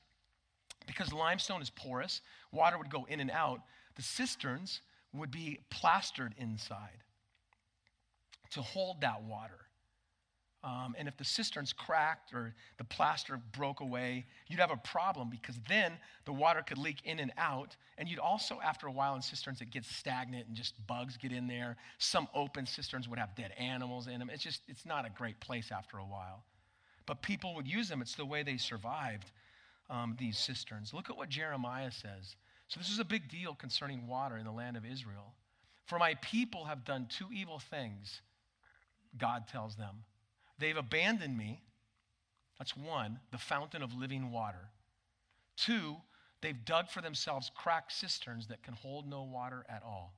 [0.88, 2.22] because limestone is porous,
[2.52, 3.62] water would go in and out.
[3.96, 4.82] The cisterns
[5.14, 7.04] would be plastered inside
[8.52, 9.66] to hold that water.
[10.64, 15.30] Um, and if the cisterns cracked or the plaster broke away, you'd have a problem
[15.30, 15.94] because then
[16.26, 17.76] the water could leak in and out.
[18.00, 21.32] And you'd also, after a while in cisterns, it gets stagnant and just bugs get
[21.32, 21.78] in there.
[22.00, 24.32] Some open cisterns would have dead animals in them.
[24.32, 26.44] It's just, it's not a great place after a while.
[27.06, 29.30] But people would use them, it's the way they survived
[29.90, 30.94] um, these cisterns.
[30.94, 32.36] Look at what Jeremiah says.
[32.68, 35.34] So, this is a big deal concerning water in the land of Israel.
[35.86, 38.22] For my people have done two evil things,
[39.18, 40.04] God tells them.
[40.58, 41.62] They've abandoned me.
[42.58, 44.70] That's one, the fountain of living water.
[45.58, 45.98] Two,
[46.42, 50.16] they've dug for themselves cracked cisterns that can hold no water at all.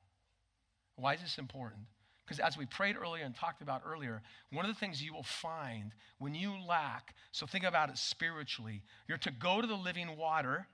[0.95, 1.81] Why is this important?
[2.27, 5.23] Because as we prayed earlier and talked about earlier, one of the things you will
[5.23, 10.17] find when you lack, so think about it spiritually, you're to go to the living
[10.17, 10.67] water,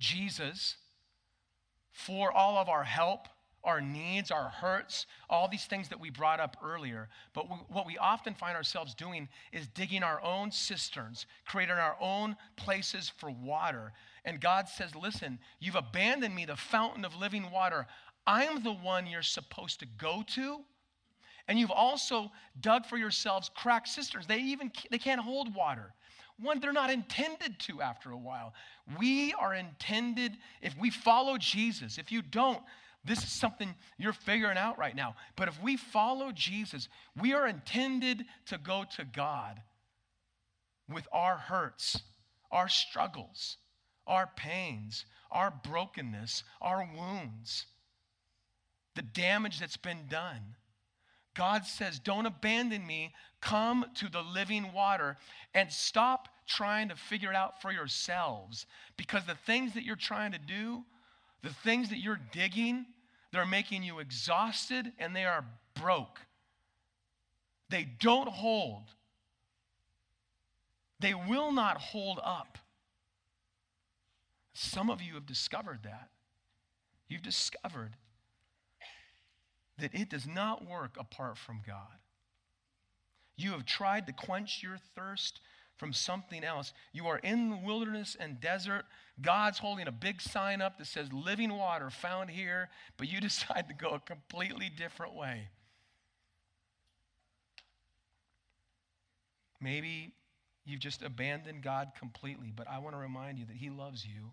[0.00, 0.76] Jesus,
[1.92, 3.28] for all of our help,
[3.64, 7.10] our needs, our hurts, all these things that we brought up earlier.
[7.34, 12.36] But what we often find ourselves doing is digging our own cisterns, creating our own
[12.56, 13.92] places for water.
[14.24, 17.86] And God says, Listen, you've abandoned me, the fountain of living water.
[18.26, 20.64] I'm the one you're supposed to go to
[21.48, 22.30] and you've also
[22.60, 24.26] dug for yourselves cracked cisterns.
[24.26, 25.92] They even they can't hold water.
[26.40, 28.54] One, they're not intended to after a while.
[28.98, 32.60] We are intended, if we follow Jesus, if you don't,
[33.04, 35.14] this is something you're figuring out right now.
[35.36, 36.88] But if we follow Jesus,
[37.20, 39.60] we are intended to go to God
[40.92, 42.00] with our hurts,
[42.50, 43.58] our struggles,
[44.06, 47.66] our pains, our brokenness, our wounds,
[48.94, 50.56] the damage that's been done.
[51.34, 53.12] God says, Don't abandon me.
[53.40, 55.16] Come to the living water
[55.52, 58.66] and stop trying to figure it out for yourselves.
[58.96, 60.84] Because the things that you're trying to do,
[61.42, 62.86] the things that you're digging,
[63.32, 65.44] they're making you exhausted and they are
[65.74, 66.20] broke.
[67.68, 68.84] They don't hold,
[71.00, 72.58] they will not hold up.
[74.54, 76.10] Some of you have discovered that.
[77.08, 77.96] You've discovered
[79.78, 81.98] that it does not work apart from God.
[83.36, 85.40] You have tried to quench your thirst
[85.76, 86.72] from something else.
[86.92, 88.84] You are in the wilderness and desert.
[89.20, 93.68] God's holding a big sign up that says living water found here, but you decide
[93.68, 95.48] to go a completely different way.
[99.60, 100.12] Maybe
[100.64, 104.30] you've just abandoned God completely, but I want to remind you that He loves you.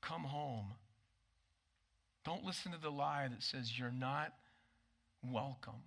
[0.00, 0.74] Come home.
[2.28, 4.34] Don't listen to the lie that says you're not
[5.32, 5.80] welcome.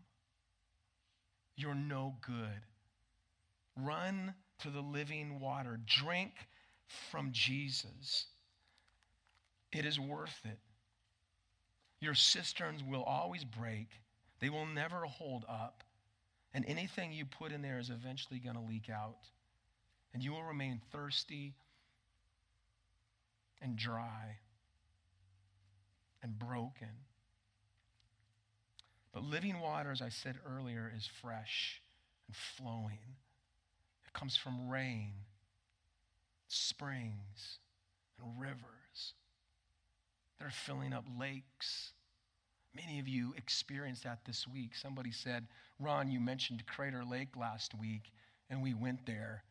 [1.56, 2.65] You're no good.
[3.77, 5.80] Run to the living water.
[5.86, 6.32] Drink
[7.12, 8.25] from Jesus.
[9.71, 10.58] It is worth it.
[11.99, 13.89] Your cisterns will always break,
[14.39, 15.84] they will never hold up.
[16.56, 19.27] And anything you put in there is eventually going to leak out.
[20.12, 21.54] And you will remain thirsty
[23.62, 24.39] and dry
[26.23, 26.89] and broken.
[29.13, 31.81] But living water, as I said earlier, is fresh
[32.27, 33.17] and flowing.
[34.05, 35.13] It comes from rain,
[36.47, 37.60] springs,
[38.21, 39.13] and rivers.
[40.39, 41.91] They're filling up lakes.
[42.73, 44.75] Many of you experienced that this week.
[44.75, 45.47] Somebody said,
[45.79, 48.12] Ron, you mentioned Crater Lake last week,
[48.49, 49.43] and we went there.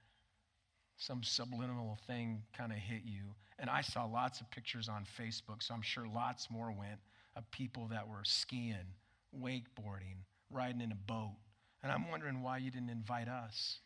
[0.96, 3.34] Some subliminal thing kind of hit you.
[3.60, 6.98] And I saw lots of pictures on Facebook, so I'm sure lots more went
[7.36, 8.94] of people that were skiing
[9.38, 11.36] wakeboarding, riding in a boat.
[11.82, 13.80] And I'm wondering why you didn't invite us.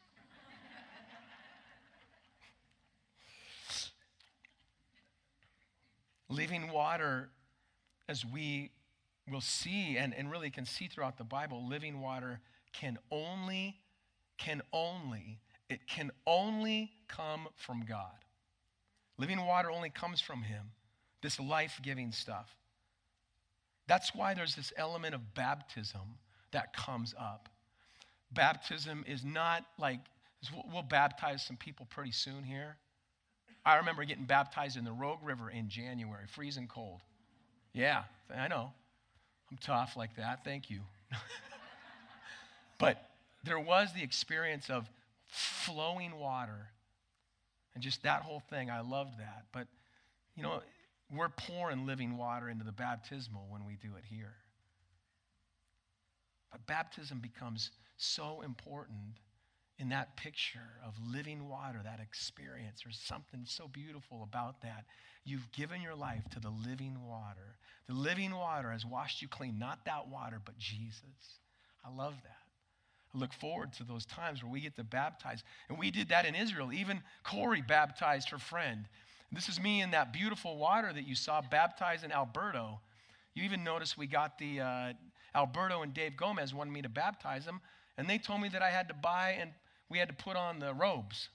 [6.29, 7.31] Living water,
[8.09, 8.71] as we
[9.31, 12.41] will see and, and really can see throughout the Bible, living water
[12.73, 13.81] can only,
[14.39, 18.25] can only, it can only come from God.
[19.19, 20.71] Living water only comes from Him,
[21.23, 22.55] this life giving stuff.
[23.87, 26.19] That's why there's this element of baptism
[26.53, 27.49] that comes up.
[28.33, 30.01] Baptism is not like,
[30.73, 32.77] we'll baptize some people pretty soon here.
[33.65, 37.01] I remember getting baptized in the Rogue River in January, freezing cold.
[37.73, 38.73] Yeah, I know.
[39.51, 40.45] I'm tough like that.
[40.45, 40.81] Thank you.
[42.79, 43.11] but
[43.45, 44.89] there was the experience of
[45.29, 46.69] flowing water
[47.75, 48.71] and just that whole thing.
[48.71, 49.45] I loved that.
[49.53, 49.67] But,
[50.37, 50.61] you know,
[51.15, 54.35] we're pouring living water into the baptismal when we do it here.
[56.51, 59.19] But baptism becomes so important
[59.79, 62.83] in that picture of living water, that experience.
[62.85, 64.85] There's something so beautiful about that.
[65.25, 67.57] You've given your life to the living water.
[67.89, 71.41] The living water has washed you clean, not that water, but Jesus.
[71.85, 72.44] I love that.
[73.15, 75.45] Look forward to those times where we get to baptize.
[75.69, 76.73] And we did that in Israel.
[76.73, 78.87] Even Corey baptized her friend.
[79.31, 82.81] This is me in that beautiful water that you saw baptized in Alberto.
[83.35, 84.93] You even notice we got the uh,
[85.35, 87.61] Alberto and Dave Gomez wanted me to baptize them,
[87.99, 89.51] and they told me that I had to buy and
[89.89, 91.29] we had to put on the robes.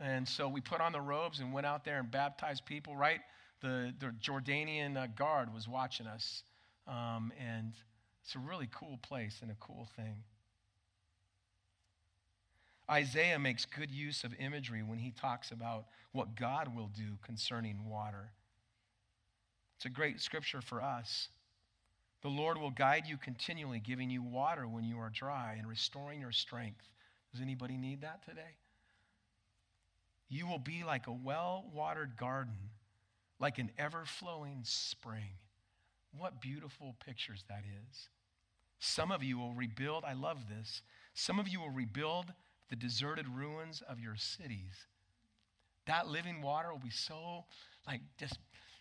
[0.00, 3.20] And so we put on the robes and went out there and baptized people, right?
[3.60, 6.44] The, the Jordanian uh, guard was watching us.
[6.86, 7.72] Um, and
[8.22, 10.22] it's a really cool place and a cool thing.
[12.90, 17.88] Isaiah makes good use of imagery when he talks about what God will do concerning
[17.88, 18.30] water.
[19.76, 21.28] It's a great scripture for us.
[22.22, 26.20] The Lord will guide you continually, giving you water when you are dry and restoring
[26.20, 26.88] your strength.
[27.30, 28.56] Does anybody need that today?
[30.28, 32.56] You will be like a well watered garden,
[33.38, 35.36] like an ever flowing spring.
[36.16, 38.08] What beautiful pictures that is.
[38.80, 40.82] Some of you will rebuild, I love this.
[41.14, 42.26] Some of you will rebuild
[42.68, 44.86] the deserted ruins of your cities.
[45.86, 47.44] That living water will be so,
[47.86, 48.38] like, just,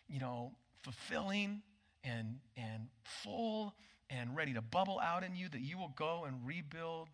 [0.08, 0.52] you know,
[0.84, 1.62] fulfilling
[2.04, 3.76] and, and full
[4.10, 7.10] and ready to bubble out in you that you will go and rebuild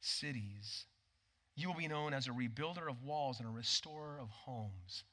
[0.00, 0.86] cities.
[1.54, 5.04] You will be known as a rebuilder of walls and a restorer of homes.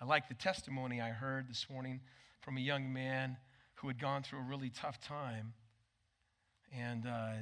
[0.00, 2.00] I like the testimony I heard this morning
[2.40, 3.36] from a young man
[3.74, 5.52] who had gone through a really tough time
[6.78, 7.32] and uh,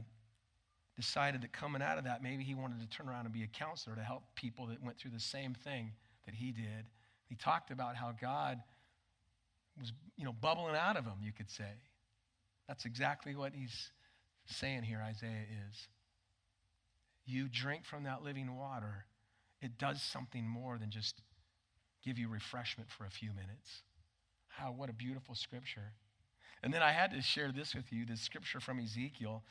[0.99, 3.47] decided that coming out of that, maybe he wanted to turn around and be a
[3.47, 5.93] counselor to help people that went through the same thing
[6.27, 6.87] that he did.
[7.29, 8.61] He talked about how God
[9.79, 11.71] was, you know, bubbling out of him, you could say.
[12.67, 13.93] That's exactly what he's
[14.47, 15.89] saying here, Isaiah is.
[17.25, 19.05] You drink from that living water,
[19.63, 21.23] it does something more than just
[22.05, 23.83] give you refreshment for a few minutes.
[24.49, 25.93] How, what a beautiful scripture.
[26.65, 29.45] And then I had to share this with you this scripture from Ezekiel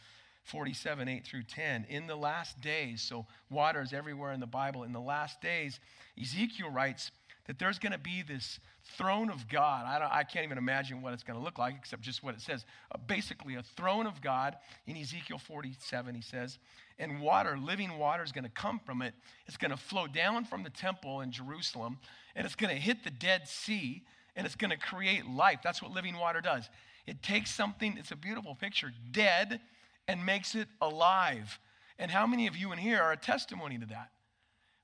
[0.47, 1.85] 47, 8 through 10.
[1.89, 4.83] In the last days, so water is everywhere in the Bible.
[4.83, 5.79] In the last days,
[6.19, 7.11] Ezekiel writes
[7.47, 8.59] that there's going to be this
[8.97, 9.85] throne of God.
[9.85, 12.41] I, I, can't even imagine what it's going to look like except just what it
[12.41, 12.65] says.
[12.91, 14.55] Uh, basically, a throne of God.
[14.85, 16.57] In Ezekiel 47, he says,
[16.99, 19.13] and water, living water, is going to come from it.
[19.45, 21.97] It's going to flow down from the temple in Jerusalem,
[22.35, 24.03] and it's going to hit the Dead Sea,
[24.35, 25.59] and it's going to create life.
[25.63, 26.69] That's what living water does.
[27.05, 29.61] It takes something, it's a beautiful picture, dead
[30.07, 31.59] and makes it alive.
[31.99, 34.09] And how many of you in here are a testimony to that?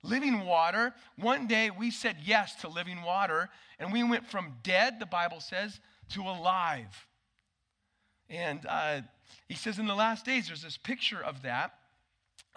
[0.02, 5.00] Living water, one day we said yes to living water, and we went from dead,
[5.00, 7.08] the Bible says, to alive.
[8.30, 9.02] And uh,
[9.48, 11.74] he says, in the last days, there's this picture of that.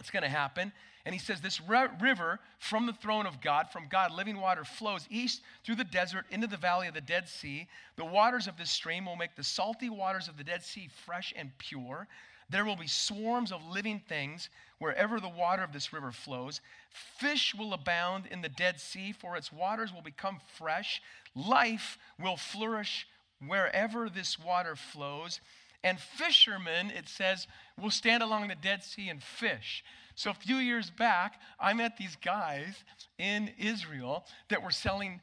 [0.00, 0.72] It's going to happen.
[1.07, 5.07] And he says, This river from the throne of God, from God, living water, flows
[5.09, 7.68] east through the desert into the valley of the Dead Sea.
[7.94, 11.33] The waters of this stream will make the salty waters of the Dead Sea fresh
[11.37, 12.09] and pure.
[12.48, 16.61] There will be swarms of living things wherever the water of this river flows.
[17.18, 21.02] Fish will abound in the Dead Sea, for its waters will become fresh.
[21.35, 23.06] Life will flourish
[23.44, 25.40] wherever this water flows.
[25.82, 27.46] And fishermen, it says,
[27.80, 29.85] will stand along the Dead Sea and fish.
[30.14, 32.85] So a few years back, I met these guys
[33.18, 35.20] in Israel that were selling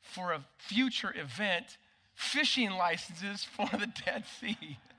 [0.00, 1.78] for a future event
[2.14, 4.78] fishing licenses for the Dead Sea.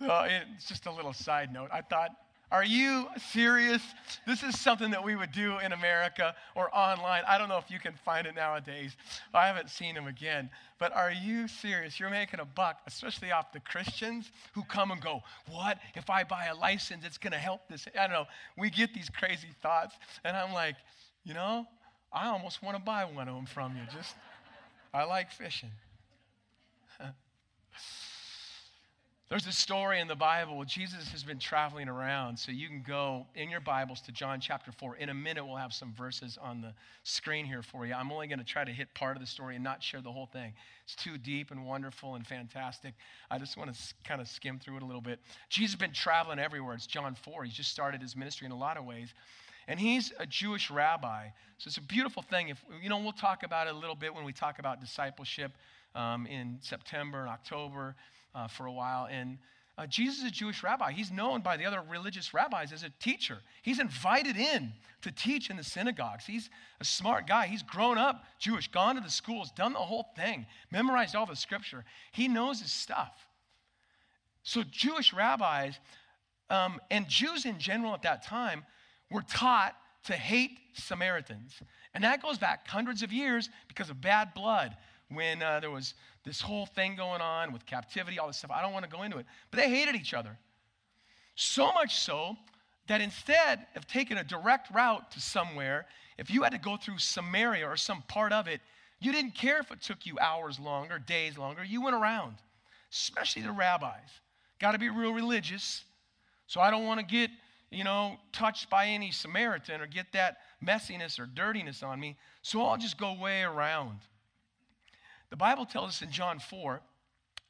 [0.00, 1.68] Uh, well, it's just a little side note.
[1.72, 2.10] I thought
[2.52, 3.80] are you serious?
[4.26, 7.22] This is something that we would do in America or online.
[7.28, 8.96] I don't know if you can find it nowadays.
[9.32, 10.50] I haven't seen them again.
[10.80, 12.00] But are you serious?
[12.00, 15.78] You're making a buck, especially off the Christians who come and go, What?
[15.94, 17.86] If I buy a license, it's going to help this.
[17.94, 18.26] I don't know.
[18.58, 19.94] We get these crazy thoughts.
[20.24, 20.74] And I'm like,
[21.24, 21.68] You know,
[22.12, 23.82] I almost want to buy one of them from you.
[23.94, 24.16] Just,
[24.92, 25.70] I like fishing.
[29.30, 33.28] There's a story in the Bible Jesus has been traveling around, so you can go
[33.36, 34.96] in your Bibles to John chapter 4.
[34.96, 37.94] In a minute, we'll have some verses on the screen here for you.
[37.94, 40.10] I'm only going to try to hit part of the story and not share the
[40.10, 40.52] whole thing.
[40.82, 42.92] It's too deep and wonderful and fantastic.
[43.30, 45.20] I just want to kind of skim through it a little bit.
[45.48, 46.74] Jesus has been traveling everywhere.
[46.74, 47.44] It's John 4.
[47.44, 49.14] He's just started his ministry in a lot of ways.
[49.68, 51.26] And he's a Jewish rabbi.
[51.58, 52.48] So it's a beautiful thing.
[52.48, 55.52] If you know, we'll talk about it a little bit when we talk about discipleship
[55.94, 57.94] um, in September and October
[58.34, 59.06] uh, for a while.
[59.10, 59.38] And
[59.78, 60.92] uh, Jesus is a Jewish rabbi.
[60.92, 63.38] He's known by the other religious rabbis as a teacher.
[63.62, 66.26] He's invited in to teach in the synagogues.
[66.26, 67.46] He's a smart guy.
[67.46, 71.34] He's grown up Jewish, gone to the schools, done the whole thing, memorized all the
[71.34, 71.84] scripture.
[72.12, 73.26] He knows his stuff.
[74.42, 75.78] So, Jewish rabbis
[76.50, 78.64] um, and Jews in general at that time
[79.10, 81.54] were taught to hate Samaritans.
[81.94, 84.76] And that goes back hundreds of years because of bad blood
[85.08, 88.50] when uh, there was this whole thing going on with captivity, all this stuff.
[88.50, 89.26] I don't want to go into it.
[89.50, 90.36] But they hated each other.
[91.34, 92.36] So much so
[92.88, 95.86] that instead of taking a direct route to somewhere,
[96.18, 98.60] if you had to go through Samaria or some part of it,
[99.00, 101.64] you didn't care if it took you hours longer, days longer.
[101.64, 102.34] You went around,
[102.92, 104.20] especially the rabbis.
[104.58, 105.84] Got to be real religious.
[106.46, 107.30] So I don't want to get,
[107.70, 112.16] you know, touched by any Samaritan or get that messiness or dirtiness on me.
[112.42, 114.00] So I'll just go way around.
[115.30, 116.80] The Bible tells us in John 4,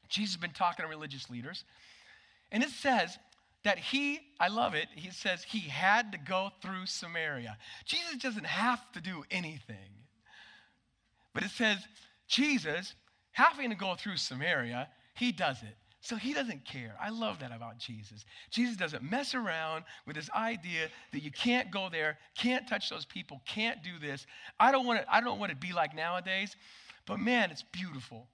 [0.08, 1.64] Jesus has been talking to religious leaders,
[2.52, 3.18] and it says
[3.64, 7.58] that he, I love it, he says he had to go through Samaria.
[7.84, 9.76] Jesus doesn't have to do anything.
[11.34, 11.78] But it says
[12.26, 12.94] Jesus
[13.32, 15.76] having to go through Samaria, he does it.
[16.02, 16.96] So he doesn't care.
[17.00, 18.24] I love that about Jesus.
[18.50, 23.04] Jesus doesn't mess around with this idea that you can't go there, can't touch those
[23.04, 24.26] people, can't do this.
[24.58, 26.56] I don't want it, I don't want it to be like nowadays
[27.06, 28.28] but man, it's beautiful.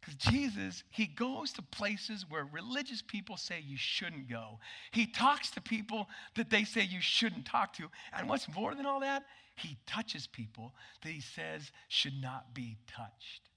[0.00, 4.58] Because Jesus, he goes to places where religious people say you shouldn't go.
[4.92, 7.88] He talks to people that they say you shouldn't talk to.
[8.16, 9.24] And what's more than all that?
[9.56, 13.50] He touches people that he says should not be touched.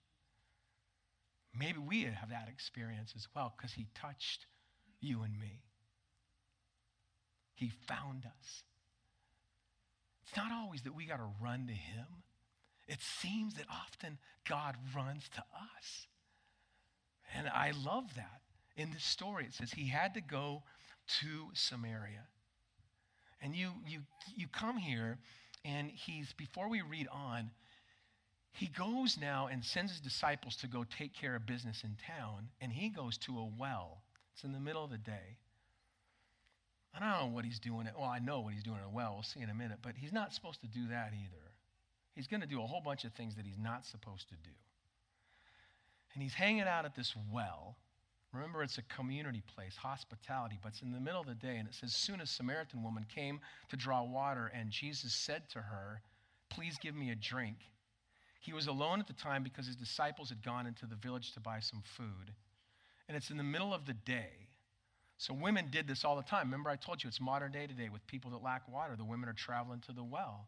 [1.57, 4.45] Maybe we have that experience as well because he touched
[4.99, 5.61] you and me.
[7.55, 8.63] He found us.
[10.23, 12.07] It's not always that we got to run to him
[12.91, 16.07] it seems that often God runs to us.
[17.33, 18.41] And I love that.
[18.75, 20.63] In this story, it says he had to go
[21.21, 22.27] to Samaria.
[23.41, 24.01] And you, you,
[24.35, 25.19] you come here,
[25.63, 27.51] and he's, before we read on,
[28.51, 32.49] he goes now and sends his disciples to go take care of business in town,
[32.59, 34.01] and he goes to a well.
[34.33, 35.37] It's in the middle of the day.
[36.93, 37.87] I don't know what he's doing.
[37.97, 39.13] Well, I know what he's doing at a well.
[39.13, 41.50] We'll see in a minute, but he's not supposed to do that either.
[42.21, 44.51] He's going to do a whole bunch of things that he's not supposed to do.
[46.13, 47.77] And he's hanging out at this well.
[48.31, 51.57] Remember, it's a community place, hospitality, but it's in the middle of the day.
[51.57, 53.39] And it says, Soon a Samaritan woman came
[53.69, 56.03] to draw water, and Jesus said to her,
[56.51, 57.55] Please give me a drink.
[58.39, 61.39] He was alone at the time because his disciples had gone into the village to
[61.39, 62.35] buy some food.
[63.07, 64.47] And it's in the middle of the day.
[65.17, 66.51] So women did this all the time.
[66.51, 68.95] Remember, I told you it's modern day today with people that lack water.
[68.95, 70.47] The women are traveling to the well.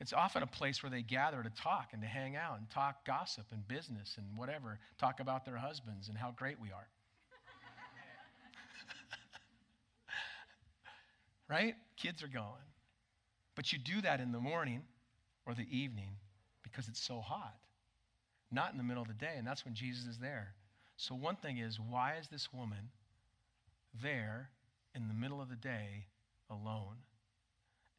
[0.00, 3.04] It's often a place where they gather to talk and to hang out and talk
[3.04, 6.88] gossip and business and whatever, talk about their husbands and how great we are.
[11.48, 11.74] right?
[11.98, 12.64] Kids are going.
[13.54, 14.84] But you do that in the morning
[15.44, 16.16] or the evening
[16.62, 17.58] because it's so hot,
[18.50, 20.54] not in the middle of the day, and that's when Jesus is there.
[20.96, 22.88] So, one thing is, why is this woman
[24.02, 24.48] there
[24.94, 26.06] in the middle of the day
[26.48, 26.96] alone?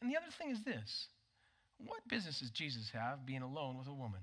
[0.01, 1.09] And the other thing is this
[1.85, 4.21] what business does Jesus have being alone with a woman?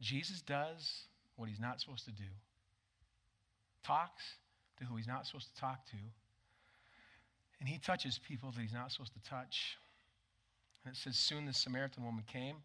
[0.00, 2.28] Jesus does what he's not supposed to do,
[3.84, 4.22] talks
[4.78, 5.96] to who he's not supposed to talk to,
[7.60, 9.78] and he touches people that he's not supposed to touch.
[10.84, 12.56] And it says, Soon the Samaritan woman came,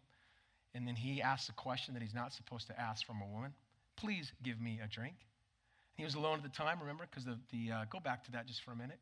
[0.74, 3.54] and then he asked a question that he's not supposed to ask from a woman
[3.96, 5.14] Please give me a drink.
[5.94, 7.06] He was alone at the time, remember?
[7.08, 8.98] Because the, the uh, go back to that just for a minute.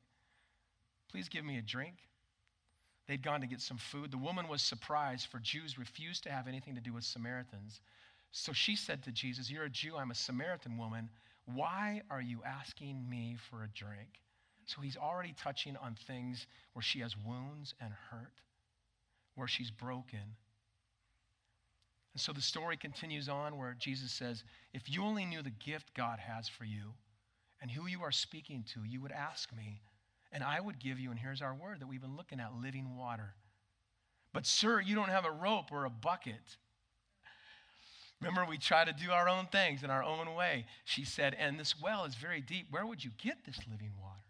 [1.11, 1.95] Please give me a drink.
[3.11, 4.13] They'd gone to get some food.
[4.13, 7.81] The woman was surprised, for Jews refused to have anything to do with Samaritans.
[8.31, 11.11] So she said to Jesus, You're a Jew, I'm a Samaritan woman.
[11.45, 14.21] Why are you asking me for a drink?
[14.65, 18.43] So he's already touching on things where she has wounds and hurt,
[19.35, 20.37] where she's broken.
[22.15, 25.95] And so the story continues on where Jesus says, If you only knew the gift
[25.95, 26.93] God has for you
[27.61, 29.81] and who you are speaking to, you would ask me,
[30.33, 32.97] and I would give you, and here's our word that we've been looking at living
[32.97, 33.35] water.
[34.33, 36.57] But, sir, you don't have a rope or a bucket.
[38.21, 40.67] Remember, we try to do our own things in our own way.
[40.85, 42.67] She said, And this well is very deep.
[42.71, 44.21] Where would you get this living water?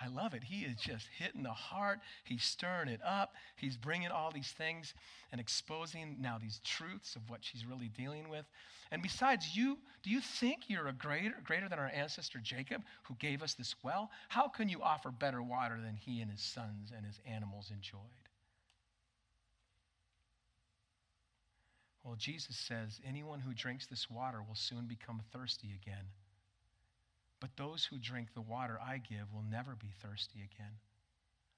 [0.00, 0.44] I love it.
[0.44, 1.98] He is just hitting the heart.
[2.22, 3.34] He's stirring it up.
[3.56, 4.94] He's bringing all these things
[5.32, 8.44] and exposing now these truths of what she's really dealing with.
[8.92, 13.16] And besides, you, do you think you're a greater, greater than our ancestor Jacob who
[13.16, 14.10] gave us this well?
[14.28, 18.00] How can you offer better water than he and his sons and his animals enjoyed?
[22.04, 26.04] Well, Jesus says anyone who drinks this water will soon become thirsty again.
[27.40, 30.72] But those who drink the water I give will never be thirsty again.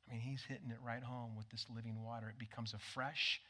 [0.08, 2.28] I mean, he's hitting it right home with this living water.
[2.28, 3.40] It becomes a fresh,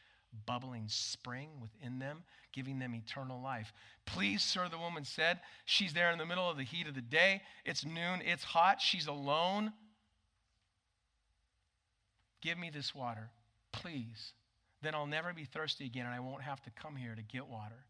[0.46, 2.22] bubbling spring within them,
[2.52, 3.72] giving them eternal life.
[4.06, 5.40] Please, sir, the woman said.
[5.64, 7.42] She's there in the middle of the heat of the day.
[7.64, 9.72] It's noon, it's hot, she's alone.
[12.42, 13.30] Give me this water,
[13.72, 14.32] please.
[14.82, 17.46] Then I'll never be thirsty again and I won't have to come here to get
[17.46, 17.84] water.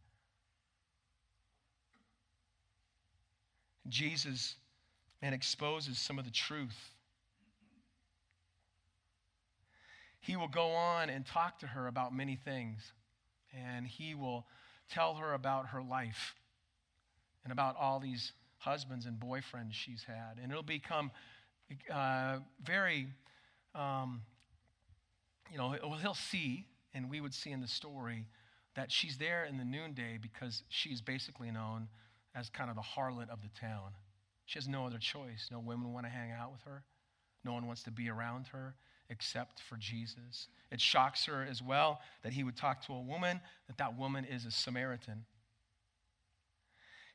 [3.89, 4.57] Jesus
[5.23, 6.95] and exposes some of the truth.
[10.21, 12.93] He will go on and talk to her about many things,
[13.55, 14.47] and he will
[14.91, 16.35] tell her about her life
[17.45, 20.39] and about all these husbands and boyfriends she's had.
[20.43, 21.11] And it'll become
[21.93, 23.09] uh, very,
[23.75, 24.21] um,
[25.51, 28.27] you know, well, he'll see, and we would see in the story,
[28.77, 31.89] that she's there in the noonday because she's basically known
[32.35, 33.91] as kind of the harlot of the town.
[34.47, 35.49] She has no other choice.
[35.51, 36.83] No women want to hang out with her,
[37.45, 38.75] no one wants to be around her
[39.09, 40.47] except for Jesus.
[40.71, 44.25] It shocks her as well that he would talk to a woman, that that woman
[44.25, 45.25] is a Samaritan.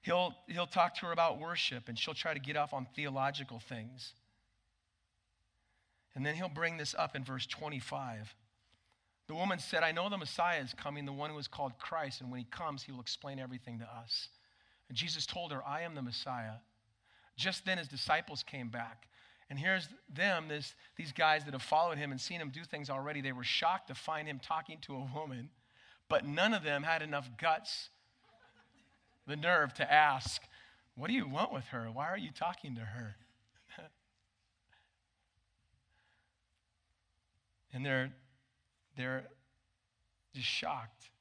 [0.02, 3.60] He'll, he'll talk to her about worship, and she'll try to get off on theological
[3.60, 4.14] things.
[6.16, 8.36] And then he'll bring this up in verse 25.
[9.28, 12.22] The woman said, I know the Messiah is coming, the one who is called Christ,
[12.22, 14.30] and when he comes, he will explain everything to us.
[14.90, 16.56] And Jesus told her, I am the Messiah.
[17.38, 19.08] Just then his disciples came back.
[19.50, 22.90] And here's them, this, these guys that have followed him and seen him do things
[22.90, 23.22] already.
[23.22, 25.50] They were shocked to find him talking to a woman,
[26.10, 27.90] but none of them had enough guts,
[29.28, 30.42] the nerve to ask,
[30.96, 31.90] What do you want with her?
[31.92, 33.16] Why are you talking to her?
[37.74, 38.12] and they're,
[38.98, 39.26] they're
[40.34, 41.12] just shocked.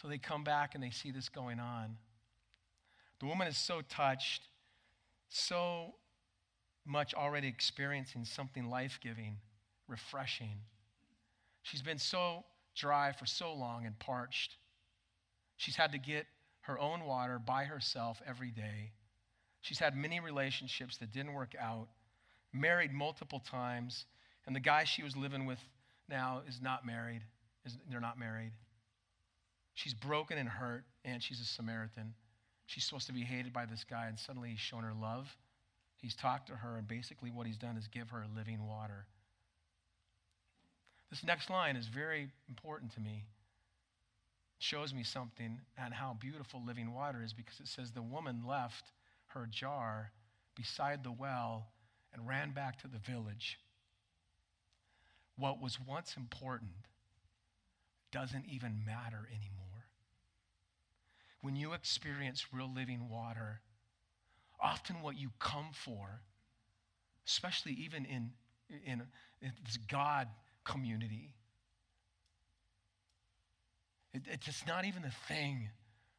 [0.00, 1.96] So they come back and they see this going on.
[3.18, 4.42] The woman is so touched,
[5.28, 5.94] so
[6.86, 9.38] much already experiencing something life giving,
[9.88, 10.60] refreshing.
[11.62, 12.44] She's been so
[12.76, 14.56] dry for so long and parched.
[15.56, 16.26] She's had to get
[16.60, 18.92] her own water by herself every day.
[19.62, 21.88] She's had many relationships that didn't work out,
[22.52, 24.06] married multiple times,
[24.46, 25.58] and the guy she was living with
[26.08, 27.22] now is not married.
[27.90, 28.52] They're not married.
[29.78, 32.12] She's broken and hurt, and she's a Samaritan.
[32.66, 35.36] She's supposed to be hated by this guy, and suddenly he's shown her love.
[35.98, 39.06] He's talked to her, and basically what he's done is give her living water.
[41.10, 43.22] This next line is very important to me.
[44.58, 48.42] It shows me something and how beautiful living water is because it says the woman
[48.44, 48.90] left
[49.28, 50.10] her jar
[50.56, 51.68] beside the well
[52.12, 53.60] and ran back to the village.
[55.36, 56.72] What was once important
[58.10, 59.67] doesn't even matter anymore
[61.40, 63.60] when you experience real living water,
[64.60, 66.20] often what you come for,
[67.26, 68.30] especially even in,
[68.84, 69.02] in,
[69.40, 70.28] in this God
[70.64, 71.34] community,
[74.14, 75.68] It, it's not even the thing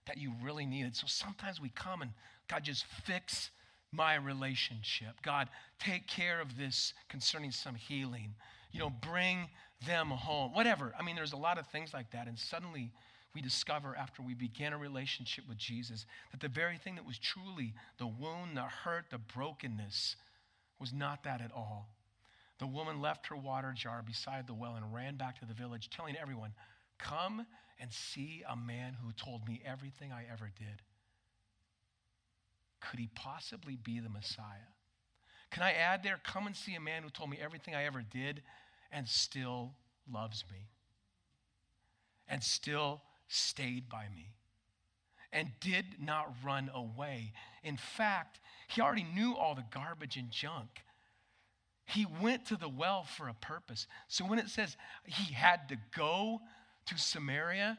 [0.07, 0.95] that you really needed.
[0.95, 2.11] So sometimes we come and
[2.47, 3.51] God just fix
[3.91, 5.21] my relationship.
[5.23, 5.49] God,
[5.79, 8.35] take care of this concerning some healing.
[8.71, 9.49] You know, bring
[9.87, 10.53] them home.
[10.53, 10.93] Whatever.
[10.99, 12.27] I mean, there's a lot of things like that.
[12.27, 12.91] And suddenly
[13.33, 17.19] we discover after we begin a relationship with Jesus that the very thing that was
[17.19, 20.15] truly the wound, the hurt, the brokenness
[20.79, 21.89] was not that at all.
[22.59, 25.89] The woman left her water jar beside the well and ran back to the village,
[25.89, 26.53] telling everyone,
[26.97, 27.45] Come
[27.79, 30.81] and see a man who told me everything I ever did.
[32.81, 34.73] Could he possibly be the Messiah?
[35.51, 38.01] Can I add there, come and see a man who told me everything I ever
[38.01, 38.41] did
[38.91, 39.73] and still
[40.11, 40.67] loves me
[42.27, 44.33] and still stayed by me
[45.31, 47.31] and did not run away.
[47.63, 50.81] In fact, he already knew all the garbage and junk.
[51.85, 53.87] He went to the well for a purpose.
[54.07, 54.75] So when it says
[55.05, 56.41] he had to go
[56.87, 57.77] to Samaria,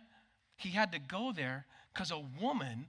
[0.57, 2.87] he had to go there because a woman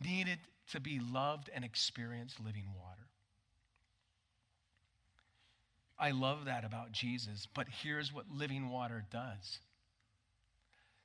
[0.00, 0.38] needed
[0.72, 3.08] to be loved and experience living water.
[5.98, 9.58] I love that about Jesus, but here's what living water does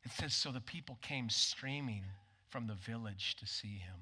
[0.04, 2.04] it says, So the people came streaming
[2.50, 3.96] from the village to see him.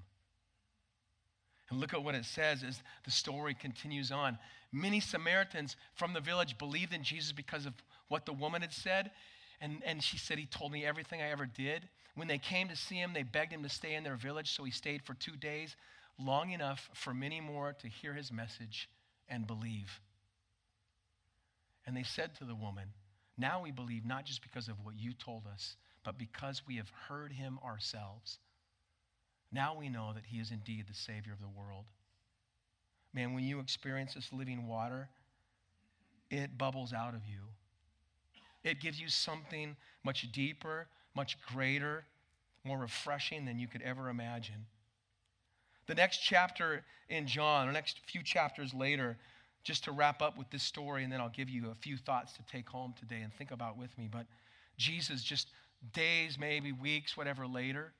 [1.69, 4.37] And look at what it says as the story continues on.
[4.73, 7.73] Many Samaritans from the village believed in Jesus because of
[8.09, 9.11] what the woman had said.
[9.61, 11.87] And, and she said, He told me everything I ever did.
[12.15, 14.65] When they came to see him, they begged him to stay in their village, so
[14.65, 15.77] he stayed for two days,
[16.19, 18.89] long enough for many more to hear his message
[19.29, 20.01] and believe.
[21.85, 22.89] And they said to the woman,
[23.37, 26.91] Now we believe not just because of what you told us, but because we have
[27.07, 28.39] heard him ourselves.
[29.51, 31.85] Now we know that he is indeed the Savior of the world.
[33.13, 35.09] Man, when you experience this living water,
[36.29, 37.41] it bubbles out of you.
[38.63, 42.05] It gives you something much deeper, much greater,
[42.63, 44.65] more refreshing than you could ever imagine.
[45.87, 49.17] The next chapter in John, the next few chapters later,
[49.63, 52.33] just to wrap up with this story, and then I'll give you a few thoughts
[52.33, 54.07] to take home today and think about with me.
[54.11, 54.25] But
[54.77, 55.49] Jesus, just
[55.93, 57.93] days, maybe weeks, whatever later,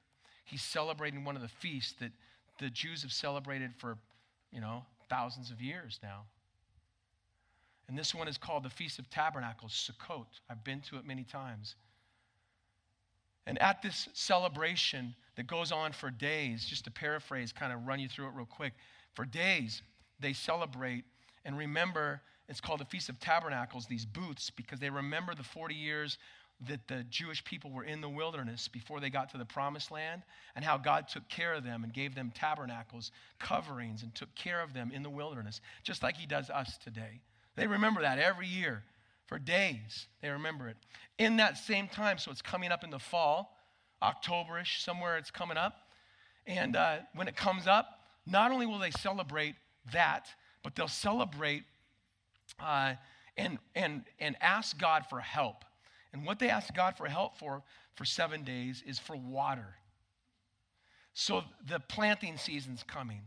[0.46, 2.12] he's celebrating one of the feasts that
[2.60, 3.98] the Jews have celebrated for,
[4.52, 6.24] you know, thousands of years now.
[7.88, 10.28] And this one is called the Feast of Tabernacles, Sukkot.
[10.50, 11.76] I've been to it many times.
[13.48, 18.00] And at this celebration that goes on for days, just to paraphrase, kind of run
[18.00, 18.74] you through it real quick,
[19.14, 19.82] for days
[20.20, 21.04] they celebrate
[21.44, 25.74] and remember, it's called the Feast of Tabernacles, these booths, because they remember the 40
[25.74, 26.18] years
[26.68, 30.22] that the Jewish people were in the wilderness before they got to the promised land
[30.56, 34.62] and how God took care of them and gave them tabernacles, coverings, and took care
[34.62, 37.22] of them in the wilderness, just like He does us today.
[37.56, 38.84] They remember that every year
[39.28, 40.08] for days.
[40.22, 40.78] They remember it.
[41.18, 43.58] In that same time, so it's coming up in the fall,
[44.04, 45.76] Octoberish, somewhere it's coming up.
[46.46, 47.88] And uh, when it comes up,
[48.26, 49.56] not only will they celebrate
[49.94, 50.28] that,
[50.64, 51.64] but they'll celebrate
[52.60, 52.96] uh,
[53.38, 55.64] and, and, and ask God for help.
[56.14, 57.64] And what they ask God for help for
[57.96, 59.76] for seven days is for water.
[61.14, 63.22] So the planting season's coming.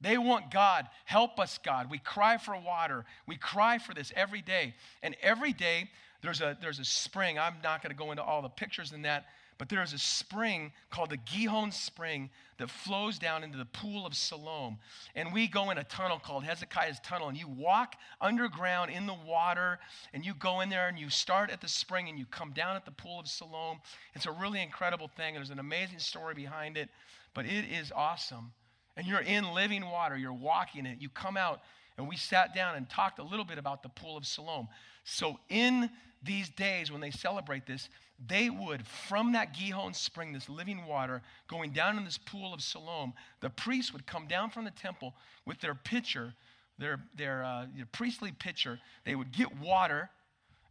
[0.00, 1.90] They want God, help us, God.
[1.90, 3.04] We cry for water.
[3.26, 4.74] We cry for this every day.
[5.02, 5.90] And every day
[6.22, 7.38] there's a, there's a spring.
[7.38, 9.26] I'm not going to go into all the pictures in that,
[9.58, 14.06] but there is a spring called the Gihon Spring that flows down into the pool
[14.06, 14.78] of Siloam.
[15.14, 19.16] And we go in a tunnel called Hezekiah's Tunnel, and you walk underground in the
[19.26, 19.78] water,
[20.14, 22.76] and you go in there and you start at the spring and you come down
[22.76, 23.80] at the pool of Siloam.
[24.14, 26.88] It's a really incredible thing, there's an amazing story behind it,
[27.34, 28.52] but it is awesome.
[28.98, 31.00] And you're in living water, you're walking it.
[31.00, 31.60] You come out,
[31.96, 34.66] and we sat down and talked a little bit about the pool of Siloam.
[35.04, 35.88] So, in
[36.20, 37.88] these days when they celebrate this,
[38.26, 42.60] they would, from that Gihon spring, this living water, going down in this pool of
[42.60, 45.14] Siloam, the priests would come down from the temple
[45.46, 46.34] with their pitcher,
[46.76, 48.80] their, their, uh, their priestly pitcher.
[49.04, 50.10] They would get water.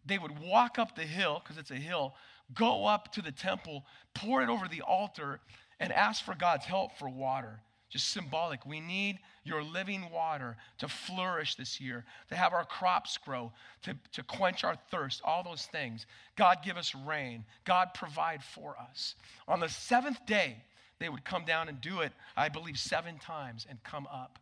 [0.05, 2.13] They would walk up the hill, because it's a hill,
[2.53, 5.39] go up to the temple, pour it over the altar,
[5.79, 7.61] and ask for God's help for water.
[7.89, 8.65] Just symbolic.
[8.65, 13.51] We need your living water to flourish this year, to have our crops grow,
[13.83, 16.05] to, to quench our thirst, all those things.
[16.35, 17.45] God, give us rain.
[17.63, 19.15] God, provide for us.
[19.47, 20.57] On the seventh day,
[20.99, 24.39] they would come down and do it, I believe, seven times and come up.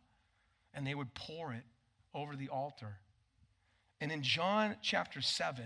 [0.74, 1.64] And they would pour it
[2.14, 2.96] over the altar.
[4.00, 5.64] And in John chapter 7,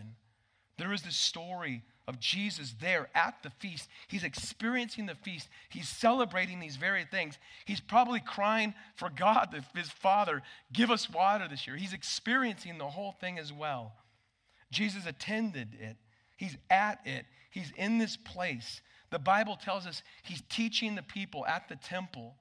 [0.76, 3.88] there is this story of Jesus there at the feast.
[4.09, 5.48] He's experiencing the feast.
[5.68, 7.38] He's celebrating these very things.
[7.64, 10.42] He's probably crying for God, his Father,
[10.72, 11.76] give us water this year.
[11.76, 13.92] He's experiencing the whole thing as well.
[14.70, 15.96] Jesus attended it,
[16.36, 18.80] he's at it, He's in this place.
[19.11, 22.36] The Bible tells us he's teaching the people at the temple.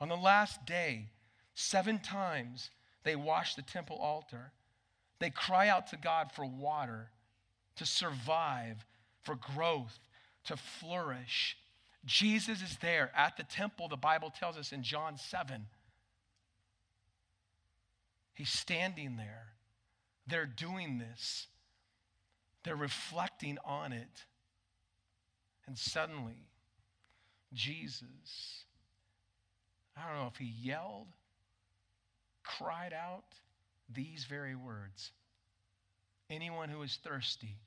[0.00, 1.10] On the last day,
[1.54, 2.70] seven times
[3.02, 4.52] they wash the temple altar.
[5.18, 7.10] They cry out to God for water
[7.82, 8.86] to survive,
[9.22, 9.98] for growth,
[10.44, 11.56] to flourish.
[12.04, 15.66] Jesus is there at the temple, the Bible tells us in John 7.
[18.34, 19.48] He's standing there.
[20.28, 21.48] They're doing this,
[22.62, 24.26] they're reflecting on it.
[25.66, 26.46] And suddenly,
[27.52, 28.64] Jesus,
[29.96, 31.08] I don't know if he yelled,
[32.44, 33.24] cried out
[33.92, 35.10] these very words
[36.30, 37.58] Anyone who is thirsty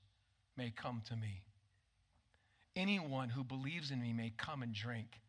[0.58, 1.43] may come to me.
[2.76, 5.20] Anyone who believes in me may come and drink.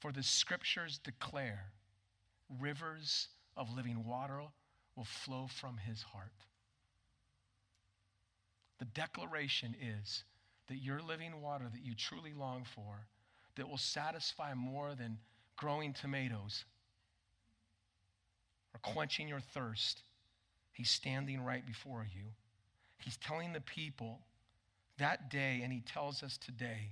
[0.00, 1.72] For the scriptures declare
[2.60, 4.40] rivers of living water
[4.96, 6.32] will flow from his heart.
[8.78, 10.24] The declaration is
[10.68, 13.06] that your living water that you truly long for,
[13.56, 15.18] that will satisfy more than
[15.56, 16.64] growing tomatoes
[18.72, 20.02] or quenching your thirst,
[20.72, 22.26] he's standing right before you.
[22.98, 24.20] He's telling the people
[24.98, 26.90] that day, and he tells us today,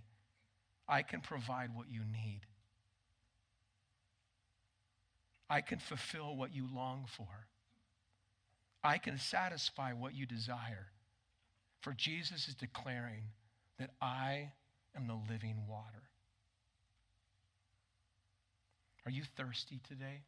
[0.88, 2.40] I can provide what you need.
[5.50, 7.46] I can fulfill what you long for.
[8.82, 10.86] I can satisfy what you desire.
[11.80, 13.24] For Jesus is declaring
[13.78, 14.50] that I
[14.96, 16.02] am the living water.
[19.04, 20.22] Are you thirsty today?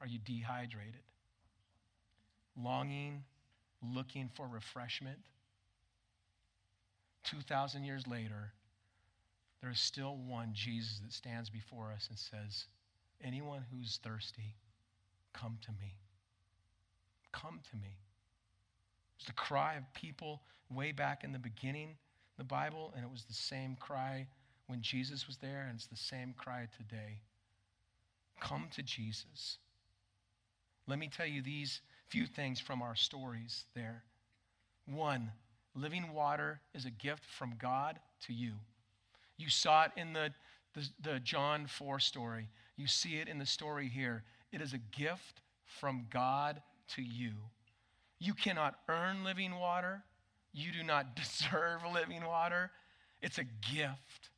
[0.00, 1.02] Are you dehydrated?
[2.56, 3.24] Longing,
[3.82, 5.18] looking for refreshment?
[7.24, 8.52] 2,000 years later,
[9.60, 12.66] there is still one Jesus that stands before us and says,
[13.22, 14.54] Anyone who's thirsty,
[15.34, 15.94] come to me.
[17.32, 17.98] Come to me.
[19.16, 21.96] It's the cry of people way back in the beginning,
[22.38, 24.26] the Bible, and it was the same cry
[24.66, 27.20] when Jesus was there, and it's the same cry today.
[28.40, 29.58] Come to Jesus.
[30.86, 34.02] Let me tell you these few things from our stories there.
[34.86, 35.30] One,
[35.74, 38.52] living water is a gift from God to you.
[39.38, 40.32] You saw it in the,
[40.74, 42.48] the, the, John 4 story.
[42.76, 44.24] You see it in the story here.
[44.52, 46.60] It is a gift from God
[46.96, 47.30] to you.
[48.18, 50.02] You cannot earn living water.
[50.52, 52.70] You do not deserve living water.
[53.22, 54.30] It's a gift.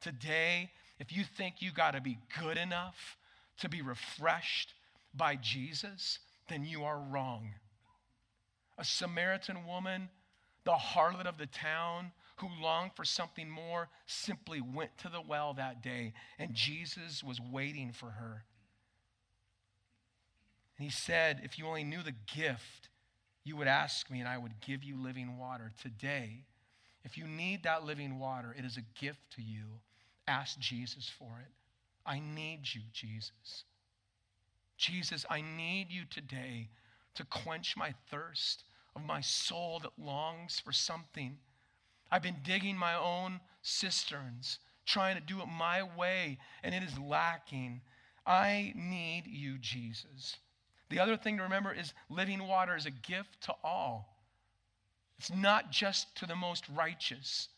[0.00, 3.18] Today, if you think you got to be good enough
[3.58, 4.74] to be refreshed
[5.14, 7.54] by Jesus, then you are wrong.
[8.78, 10.08] A Samaritan woman,
[10.64, 15.54] the harlot of the town, who longed for something more, simply went to the well
[15.54, 18.44] that day, and Jesus was waiting for her.
[20.76, 22.88] And he said, If you only knew the gift,
[23.44, 25.72] you would ask me, and I would give you living water.
[25.82, 26.44] Today,
[27.04, 29.80] if you need that living water, it is a gift to you.
[30.28, 31.50] Ask Jesus for it.
[32.06, 33.64] I need you, Jesus.
[34.78, 36.70] Jesus, I need you today
[37.16, 38.62] to quench my thirst
[38.94, 41.36] of my soul that longs for something.
[42.10, 46.98] I've been digging my own cisterns, trying to do it my way, and it is
[46.98, 47.82] lacking.
[48.24, 50.36] I need you, Jesus.
[50.90, 54.16] The other thing to remember is living water is a gift to all.
[55.18, 57.48] It's not just to the most righteous,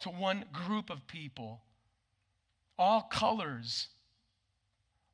[0.00, 1.62] to one group of people,
[2.78, 3.88] all colors,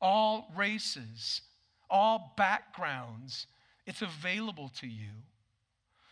[0.00, 1.42] all races,
[1.90, 3.46] all backgrounds.
[3.86, 5.10] It's available to you.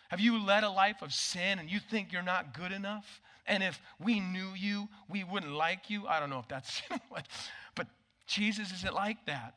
[0.08, 3.20] Have you led a life of sin and you think you're not good enough?
[3.46, 6.06] And if we knew you, we wouldn't like you?
[6.06, 6.82] I don't know if that's,
[7.74, 7.86] but
[8.26, 9.54] Jesus isn't like that.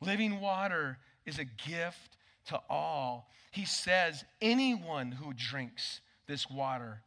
[0.00, 2.16] Living water is a gift
[2.46, 3.28] to all.
[3.50, 7.02] He says, anyone who drinks this water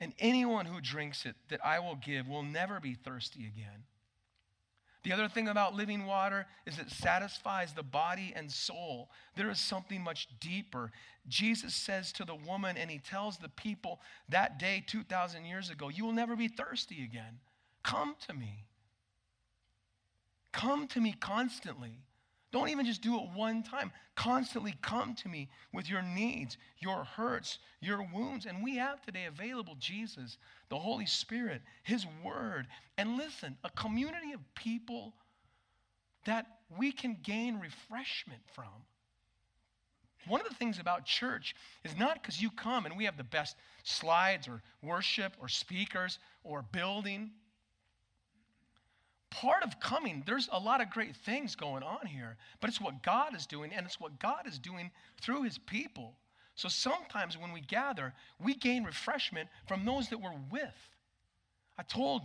[0.00, 3.84] and anyone who drinks it that I will give will never be thirsty again.
[5.04, 9.10] The other thing about living water is it satisfies the body and soul.
[9.36, 10.90] There is something much deeper.
[11.28, 15.88] Jesus says to the woman, and he tells the people that day 2,000 years ago,
[15.88, 17.38] You will never be thirsty again.
[17.82, 18.66] Come to me.
[20.52, 22.00] Come to me constantly.
[22.50, 23.92] Don't even just do it one time.
[24.14, 28.46] Constantly come to me with your needs, your hurts, your wounds.
[28.46, 30.38] And we have today available Jesus,
[30.70, 32.66] the Holy Spirit, His Word.
[32.96, 35.14] And listen, a community of people
[36.24, 36.46] that
[36.78, 38.66] we can gain refreshment from.
[40.26, 43.24] One of the things about church is not because you come and we have the
[43.24, 47.30] best slides or worship or speakers or building,
[49.30, 53.02] part of coming, there's a lot of great things going on here, but it's what
[53.02, 56.14] God is doing, and it's what God is doing through his people.
[56.54, 60.74] So sometimes when we gather, we gain refreshment from those that we're with.
[61.78, 62.22] I told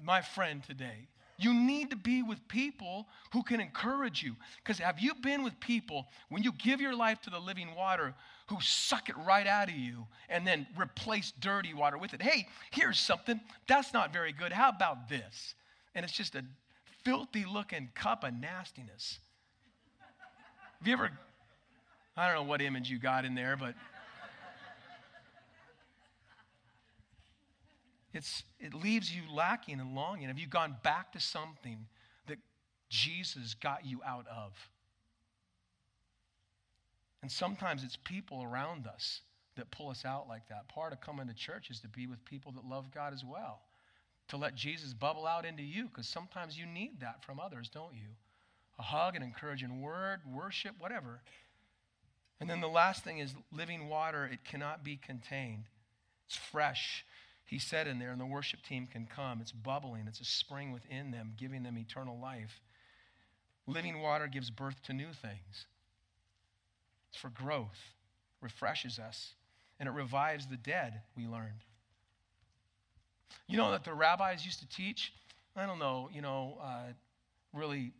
[0.00, 1.08] my friend today,
[1.40, 4.34] you need to be with people who can encourage you.
[4.62, 8.14] Because have you been with people when you give your life to the living water
[8.48, 12.20] who suck it right out of you and then replace dirty water with it?
[12.20, 13.40] Hey, here's something.
[13.68, 14.52] That's not very good.
[14.52, 15.54] How about this?
[15.94, 16.44] And it's just a
[17.04, 19.18] filthy looking cup of nastiness.
[20.78, 21.10] Have you ever,
[22.16, 23.74] I don't know what image you got in there, but
[28.12, 30.28] it's, it leaves you lacking and longing.
[30.28, 31.86] Have you gone back to something
[32.26, 32.38] that
[32.88, 34.52] Jesus got you out of?
[37.22, 39.22] And sometimes it's people around us
[39.56, 40.68] that pull us out like that.
[40.68, 43.62] Part of coming to church is to be with people that love God as well,
[44.28, 47.94] to let Jesus bubble out into you, because sometimes you need that from others, don't
[47.94, 48.08] you?
[48.78, 51.20] A hug, an encouraging word, worship, whatever.
[52.40, 55.64] And then the last thing is living water, it cannot be contained.
[56.26, 57.04] It's fresh,
[57.46, 59.40] he said in there, and the worship team can come.
[59.40, 62.60] It's bubbling, it's a spring within them, giving them eternal life.
[63.66, 65.66] Living water gives birth to new things.
[67.10, 67.94] It's for growth,
[68.40, 69.32] refreshes us,
[69.80, 71.64] and it revives the dead, we learned.
[73.46, 75.12] You know that the rabbis used to teach?
[75.56, 76.92] I don't know, you know, uh,
[77.52, 77.92] really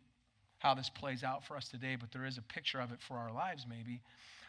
[0.59, 3.17] how this plays out for us today, but there is a picture of it for
[3.17, 4.01] our lives, maybe.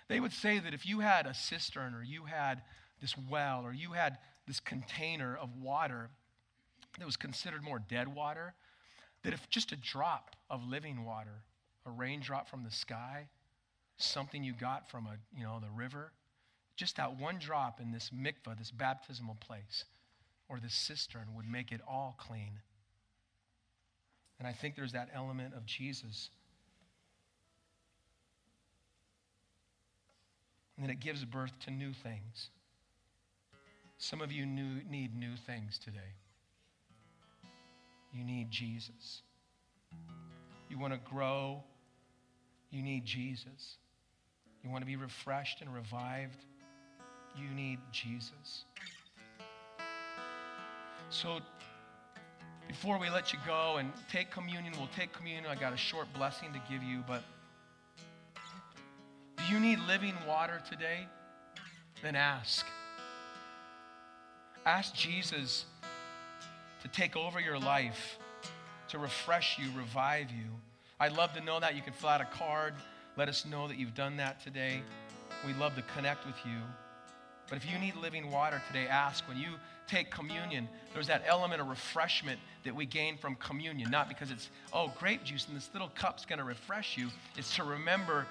[0.08, 2.62] They would say that if you had a cistern or you had
[3.00, 6.10] this well or you had this container of water
[6.98, 8.54] that was considered more dead water,
[9.22, 11.42] that if just a drop of living water,
[11.86, 13.28] a raindrop from the sky,
[13.96, 16.12] something you got from a, you know, the river,
[16.76, 19.84] just that one drop in this mikvah, this baptismal place,
[20.50, 22.58] or the cistern would make it all clean.
[24.38, 26.30] And I think there's that element of Jesus.
[30.76, 32.48] And then it gives birth to new things.
[33.98, 35.98] Some of you new, need new things today.
[38.12, 39.22] You need Jesus.
[40.68, 41.62] You want to grow,
[42.70, 43.76] you need Jesus.
[44.64, 46.44] You want to be refreshed and revived,
[47.36, 48.64] you need Jesus.
[51.10, 51.40] So,
[52.68, 55.44] before we let you go and take communion, we'll take communion.
[55.46, 57.24] I got a short blessing to give you, but
[59.36, 61.08] do you need living water today?
[62.00, 62.64] Then ask.
[64.64, 65.64] Ask Jesus
[66.82, 68.18] to take over your life,
[68.90, 70.46] to refresh you, revive you.
[71.00, 71.74] I'd love to know that.
[71.74, 72.74] You can fill out a card.
[73.16, 74.80] Let us know that you've done that today.
[75.44, 76.58] We'd love to connect with you.
[77.50, 79.28] But if you need living water today, ask.
[79.28, 79.48] When you
[79.88, 83.90] take communion, there's that element of refreshment that we gain from communion.
[83.90, 87.08] Not because it's, oh, grape juice and this little cup's going to refresh you.
[87.36, 88.24] It's to remember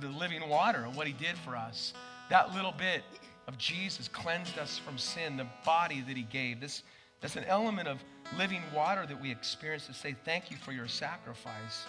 [0.00, 1.94] the living water and what he did for us.
[2.28, 3.02] That little bit
[3.46, 6.60] of Jesus cleansed us from sin, the body that he gave.
[6.60, 6.82] This,
[7.22, 7.98] that's an element of
[8.36, 11.86] living water that we experience to say thank you for your sacrifice.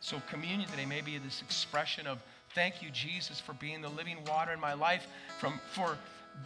[0.00, 2.18] So, communion today may be this expression of
[2.54, 5.06] thank you, Jesus, for being the living water in my life,
[5.38, 5.96] from, for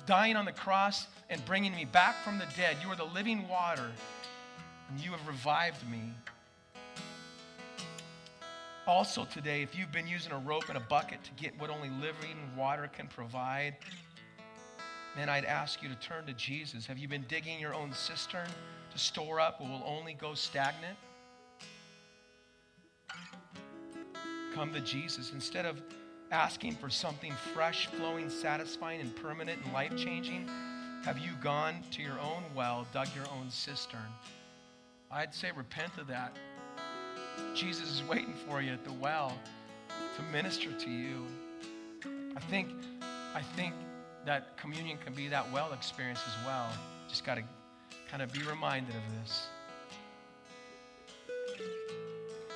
[0.07, 2.76] dying on the cross and bringing me back from the dead.
[2.82, 3.90] You are the living water,
[4.88, 6.12] and you have revived me.
[8.86, 11.90] Also, today, if you've been using a rope and a bucket to get what only
[12.00, 13.74] living water can provide,
[15.16, 16.86] then I'd ask you to turn to Jesus.
[16.86, 18.46] Have you been digging your own cistern
[18.92, 20.96] to store up what will only go stagnant?
[24.57, 25.32] Come to Jesus.
[25.34, 25.82] Instead of
[26.32, 30.48] asking for something fresh, flowing, satisfying, and permanent and life changing,
[31.04, 34.09] have you gone to your own well, dug your own cistern?
[35.11, 36.34] I'd say repent of that
[37.54, 39.38] Jesus is waiting for you at the well
[40.16, 41.26] to minister to you.
[42.34, 42.70] I think,
[43.34, 43.74] I think
[44.24, 46.66] that communion can be that well experience as well.
[47.11, 47.42] Just got to
[48.11, 49.48] kind of be reminded of this.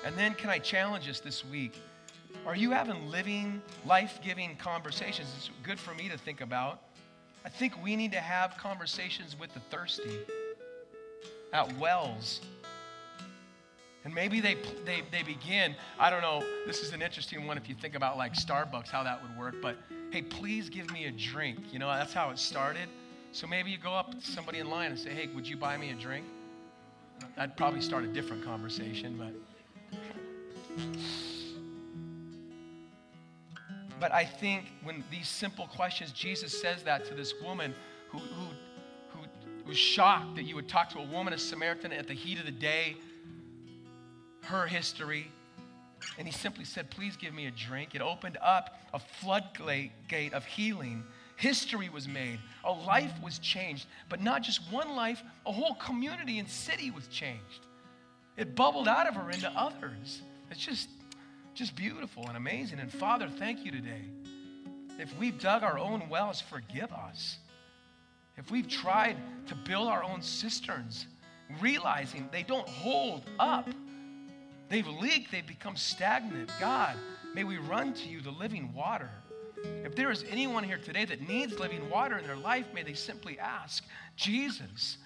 [0.03, 1.75] And then, can I challenge us this week?
[2.47, 5.33] Are you having living, life giving conversations?
[5.37, 6.83] It's good for me to think about.
[7.45, 10.19] I think we need to have conversations with the thirsty
[11.53, 12.41] at wells
[14.05, 17.69] and maybe they, they, they begin, I don't know, this is an interesting one if
[17.69, 19.77] you think about like Starbucks, how that would work, but
[20.11, 21.59] hey, please give me a drink.
[21.71, 22.89] You know, that's how it started.
[23.33, 25.77] So maybe you go up to somebody in line and say, hey, would you buy
[25.77, 26.25] me a drink?
[27.37, 29.35] I'd probably start a different conversation, but.
[34.01, 37.75] But I think when these simple questions, Jesus says that to this woman
[38.09, 38.47] who, who,
[39.11, 42.39] who was shocked that you would talk to a woman, a Samaritan, at the heat
[42.39, 42.97] of the day,
[44.45, 45.31] her history,
[46.19, 47.95] and he simply said, Please give me a drink.
[47.95, 51.05] It opened up a floodgate of healing.
[51.37, 56.39] History was made, a life was changed, but not just one life, a whole community
[56.39, 57.67] and city was changed.
[58.37, 60.23] It bubbled out of her into others.
[60.51, 60.89] It's just,
[61.55, 62.79] just beautiful and amazing.
[62.79, 64.03] And Father, thank you today.
[64.99, 67.39] If we've dug our own wells, forgive us.
[68.37, 69.17] If we've tried
[69.49, 71.07] to build our own cisterns,
[71.61, 73.69] realizing they don't hold up,
[74.69, 76.51] they've leaked, they've become stagnant.
[76.59, 76.97] God,
[77.35, 79.11] may we run to you, the living water.
[79.85, 82.95] If there is anyone here today that needs living water in their life, may they
[82.95, 83.85] simply ask,
[84.17, 84.99] Jesus,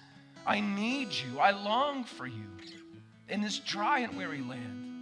[0.45, 1.39] I need you.
[1.39, 2.47] I long for you
[3.27, 4.94] in this dry and weary land.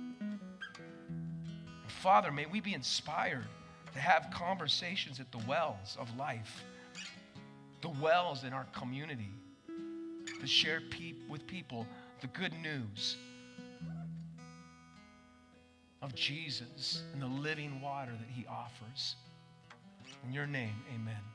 [2.03, 3.47] Father, may we be inspired
[3.93, 6.65] to have conversations at the wells of life,
[7.81, 9.31] the wells in our community,
[10.41, 11.87] to share pe- with people
[12.19, 13.15] the good news
[16.01, 19.15] of Jesus and the living water that he offers.
[20.25, 21.32] In your name, amen.